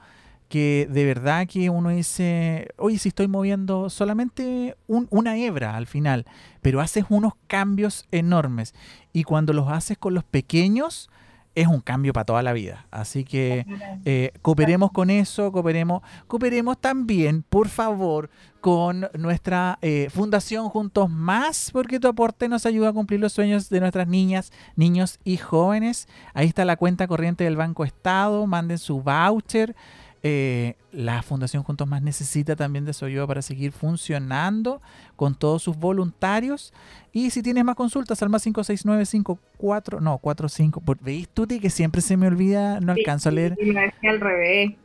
[0.47, 6.25] Que de verdad que uno dice, oye, si estoy moviendo solamente una hebra al final,
[6.61, 8.75] pero haces unos cambios enormes.
[9.13, 11.09] Y cuando los haces con los pequeños,
[11.55, 12.85] es un cambio para toda la vida.
[12.91, 13.65] Así que
[14.05, 18.29] eh, cooperemos con eso, cooperemos, cooperemos también, por favor,
[18.61, 23.69] con nuestra eh, Fundación Juntos Más, porque tu aporte nos ayuda a cumplir los sueños
[23.69, 26.07] de nuestras niñas, niños y jóvenes.
[26.33, 29.75] Ahí está la cuenta corriente del Banco Estado, manden su voucher.
[30.23, 34.81] Eh, la Fundación Juntos Más necesita también de su ayuda para seguir funcionando
[35.15, 36.73] con todos sus voluntarios.
[37.11, 40.83] Y si tienes más consultas, al más 56954, no, 45.
[41.01, 43.57] ¿Veis, Tuti, que siempre se me olvida, no alcanzo a leer?
[44.03, 44.75] al revés.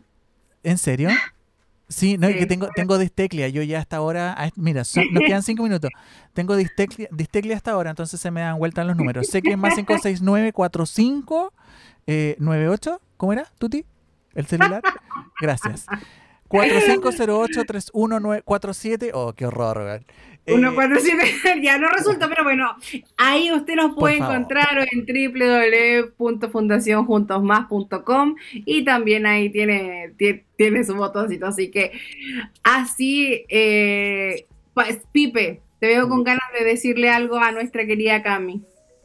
[0.63, 1.11] ¿En serio?
[1.89, 3.49] Sí, no, que tengo, tengo disteclia.
[3.49, 5.91] Yo ya hasta ahora, mira, nos quedan cinco minutos.
[6.33, 9.29] Tengo disteclia, disteclia hasta ahora, entonces se me dan vuelta los números.
[9.29, 11.53] Sé que es más 56945
[12.09, 13.01] eh, 98.
[13.17, 13.85] ¿Cómo era, Tuti?
[14.37, 14.83] ¿El celular?
[15.41, 15.87] Gracias.
[16.49, 19.11] 4508-31947.
[19.13, 20.05] Oh, qué horror,
[20.47, 21.25] 147,
[21.63, 22.77] ya no resulta, pero bueno,
[23.17, 25.05] ahí usted nos puede encontrar en
[26.17, 30.13] www.fundacionjuntosmás.com y también ahí tiene,
[30.57, 31.91] tiene, su botoncito, así que
[32.63, 38.63] así, eh, pues, Pipe, te veo con ganas de decirle algo a nuestra querida Cami.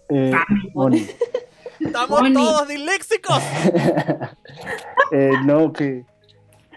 [0.10, 1.08] Eh, Cami.
[1.86, 3.40] Estamos todos disléxicos.
[5.14, 6.06] Eh, no, que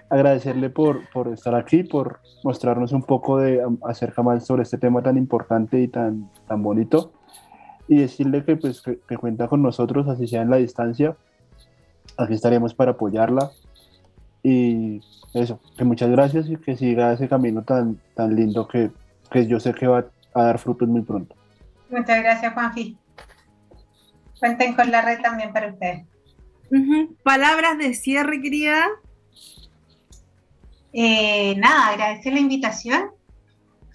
[0.08, 5.02] agradecerle por, por estar aquí, por mostrarnos un poco de acerca más sobre este tema
[5.02, 7.12] tan importante y tan, tan bonito.
[7.86, 11.16] Y decirle que, pues, que, cuenta con nosotros, así sea en la distancia.
[12.16, 13.52] Aquí estaremos para apoyarla.
[14.42, 15.00] Y
[15.32, 18.90] eso, que muchas gracias y que siga ese camino tan, tan lindo que,
[19.30, 21.36] que yo sé que va a dar frutos muy pronto.
[21.88, 22.98] Muchas gracias, Juanfi.
[24.44, 26.04] Cuenten con la red también para ustedes.
[27.22, 28.88] Palabras de cierre, querida.
[30.92, 33.04] Eh, nada, agradecer la invitación.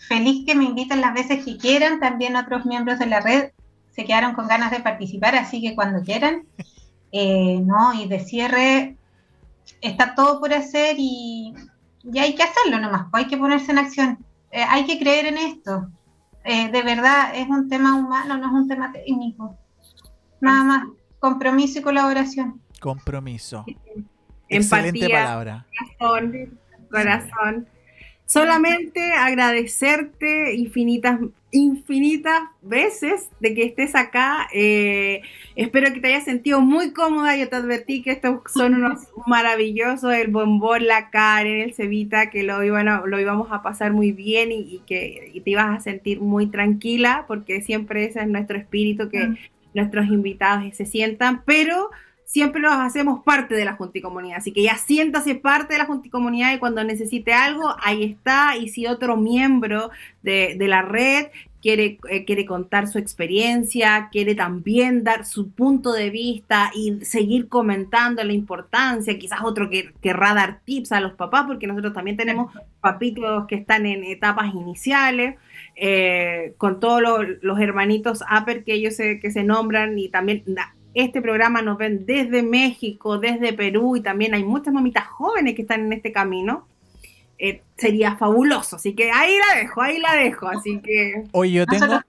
[0.08, 2.00] Feliz que me inviten las veces que quieran.
[2.00, 3.52] También otros miembros de la red
[3.92, 6.48] se quedaron con ganas de participar, así que cuando quieran.
[7.12, 8.98] Eh, no, y de cierre
[9.82, 11.54] está todo por hacer y,
[12.20, 14.26] hay que hacerlo nomás, hay que ponerse en acción.
[14.50, 15.92] Eh, hay que creer en esto.
[16.44, 19.56] de verdad, es un tema humano, no es un tema técnico.
[20.42, 20.88] Nada más,
[21.20, 22.62] compromiso y colaboración.
[22.80, 23.66] Compromiso.
[24.48, 25.66] Excelente palabra.
[25.98, 26.60] Corazón,
[26.90, 27.68] corazón.
[28.30, 31.20] Solamente agradecerte infinitas,
[31.50, 34.48] infinitas veces de que estés acá.
[34.54, 35.22] Eh,
[35.56, 37.36] espero que te hayas sentido muy cómoda.
[37.36, 42.44] Yo te advertí que estos son unos maravillosos, el bombón, la Karen, el cevita, que
[42.44, 46.46] lo, iban lo íbamos a pasar muy bien y, que te ibas a sentir muy
[46.52, 49.38] tranquila, porque siempre ese es nuestro espíritu, que mm.
[49.80, 51.90] Nuestros invitados se sientan, pero
[52.30, 54.38] siempre los hacemos parte de la Junta y Comunidad.
[54.38, 58.56] Así que ya siéntase parte de la Junta y cuando necesite algo, ahí está.
[58.56, 59.90] Y si otro miembro
[60.22, 65.92] de, de la red quiere, eh, quiere contar su experiencia, quiere también dar su punto
[65.92, 71.14] de vista y seguir comentando la importancia, quizás otro que querrá dar tips a los
[71.14, 75.36] papás, porque nosotros también tenemos papitos que están en etapas iniciales,
[75.76, 80.44] eh, con todos los, los hermanitos Upper que ellos se, que se nombran y también
[80.94, 85.62] este programa nos ven desde México, desde Perú y también hay muchas mamitas jóvenes que
[85.62, 86.68] están en este camino.
[87.38, 88.76] Eh, sería fabuloso.
[88.76, 90.48] Así que ahí la dejo, ahí la dejo.
[90.48, 91.24] Así que.
[91.32, 92.02] Oye, yo tengo.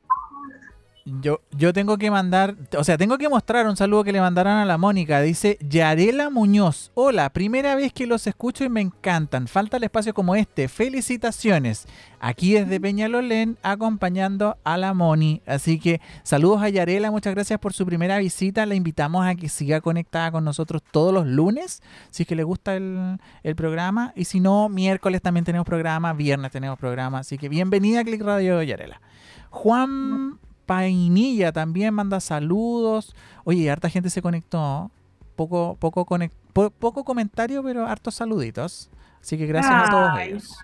[1.07, 4.53] Yo, yo tengo que mandar, o sea, tengo que mostrar un saludo que le mandaron
[4.53, 5.21] a la Mónica.
[5.23, 6.93] Dice Yarela Muñoz.
[6.95, 9.49] Hola, primera vez que los escucho y me encantan.
[9.49, 10.69] Falta el espacio como este.
[10.69, 11.87] Felicitaciones.
[12.21, 15.41] Aquí desde Peñalolén acompañando a la Moni.
[15.47, 18.67] Así que saludos a Yarela, muchas gracias por su primera visita.
[18.67, 22.45] La invitamos a que siga conectada con nosotros todos los lunes, si es que le
[22.45, 24.13] gusta el, el programa.
[24.17, 27.21] Y si no, miércoles también tenemos programa, viernes tenemos programa.
[27.21, 29.01] Así que bienvenida a Click Radio Yarela.
[29.49, 30.39] Juan
[30.71, 33.17] Painilla también manda saludos.
[33.43, 34.93] Oye, harta gente se conectó.
[35.35, 38.89] Poco, poco, conect, po, poco comentario, pero hartos saluditos.
[39.21, 40.57] Así que gracias a todos ellos.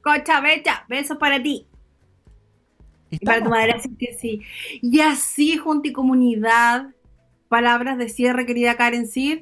[0.00, 1.66] Cocha Becha, besos para ti.
[3.10, 4.42] Y Y para tu madre, así que sí.
[4.80, 6.90] Y así, junto y comunidad,
[7.48, 9.40] palabras de cierre, querida Karen Sid.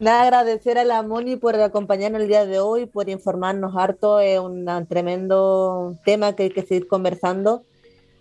[0.00, 4.18] Nada, agradecer a la Moni por acompañarnos el día de hoy, por informarnos harto.
[4.18, 7.64] Es un tremendo tema que hay que seguir conversando.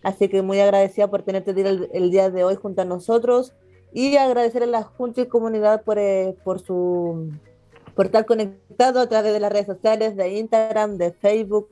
[0.04, 3.54] Así que muy agradecida por tenerte el, el día de hoy junto a nosotros.
[3.92, 7.32] Y agradecer a la Junta y Comunidad por, eh, por su
[8.00, 11.68] por estar conectado a través de las redes sociales, de Instagram, de Facebook.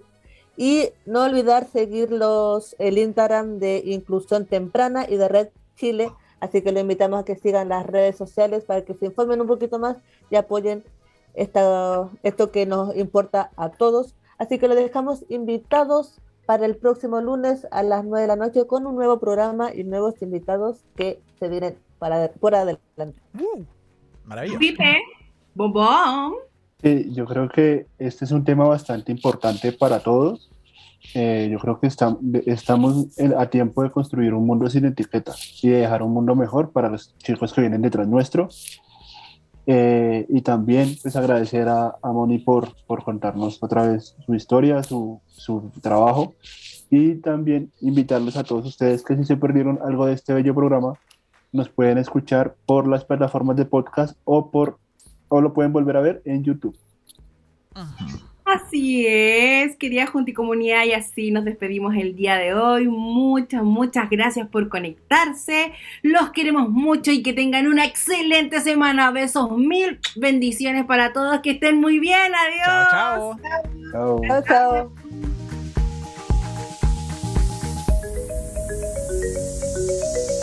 [0.58, 5.48] Y no olvidar seguir los, el Instagram de Inclusión Temprana y de Red
[5.78, 6.12] Chile.
[6.42, 9.48] Así que lo invitamos a que sigan las redes sociales para que se informen un
[9.48, 10.00] poquito más
[10.30, 10.84] y apoyen
[11.34, 14.14] esta, esto que nos importa a todos.
[14.38, 18.66] Así que lo dejamos invitados para el próximo lunes a las 9 de la noche
[18.66, 23.20] con un nuevo programa y nuevos invitados que se vienen para, por adelante.
[23.40, 23.64] Uh,
[24.26, 24.60] maravilloso.
[24.60, 24.98] Pipe,
[25.54, 26.34] bombón.
[26.82, 30.50] Sí, yo creo que este es un tema bastante importante para todos.
[31.14, 35.62] Eh, yo creo que está- estamos en- a tiempo de construir un mundo sin etiquetas
[35.64, 38.50] y de dejar un mundo mejor para los chicos que vienen detrás nuestro.
[39.70, 44.82] Eh, y también pues agradecer a, a Moni por, por contarnos otra vez su historia,
[44.82, 46.36] su, su trabajo
[46.90, 50.94] y también invitarlos a todos ustedes que si se perdieron algo de este bello programa,
[51.52, 54.80] nos pueden escuchar por las plataformas de podcast o por
[55.28, 56.78] o lo pueden volver a ver en YouTube.
[58.48, 62.88] Así es, querida Junta y Comunidad, y así nos despedimos el día de hoy.
[62.88, 65.74] Muchas, muchas gracias por conectarse.
[66.02, 69.12] Los queremos mucho y que tengan una excelente semana.
[69.12, 71.42] Besos, mil bendiciones para todos.
[71.42, 72.32] Que estén muy bien.
[72.34, 72.88] Adiós.
[72.90, 73.38] Chao,
[73.92, 74.22] chao.
[74.26, 74.44] Chao.
[74.46, 74.92] Chao,
[80.32, 80.37] chao.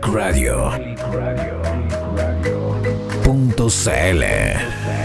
[0.00, 0.70] Radio.
[3.22, 4.97] Punto CL.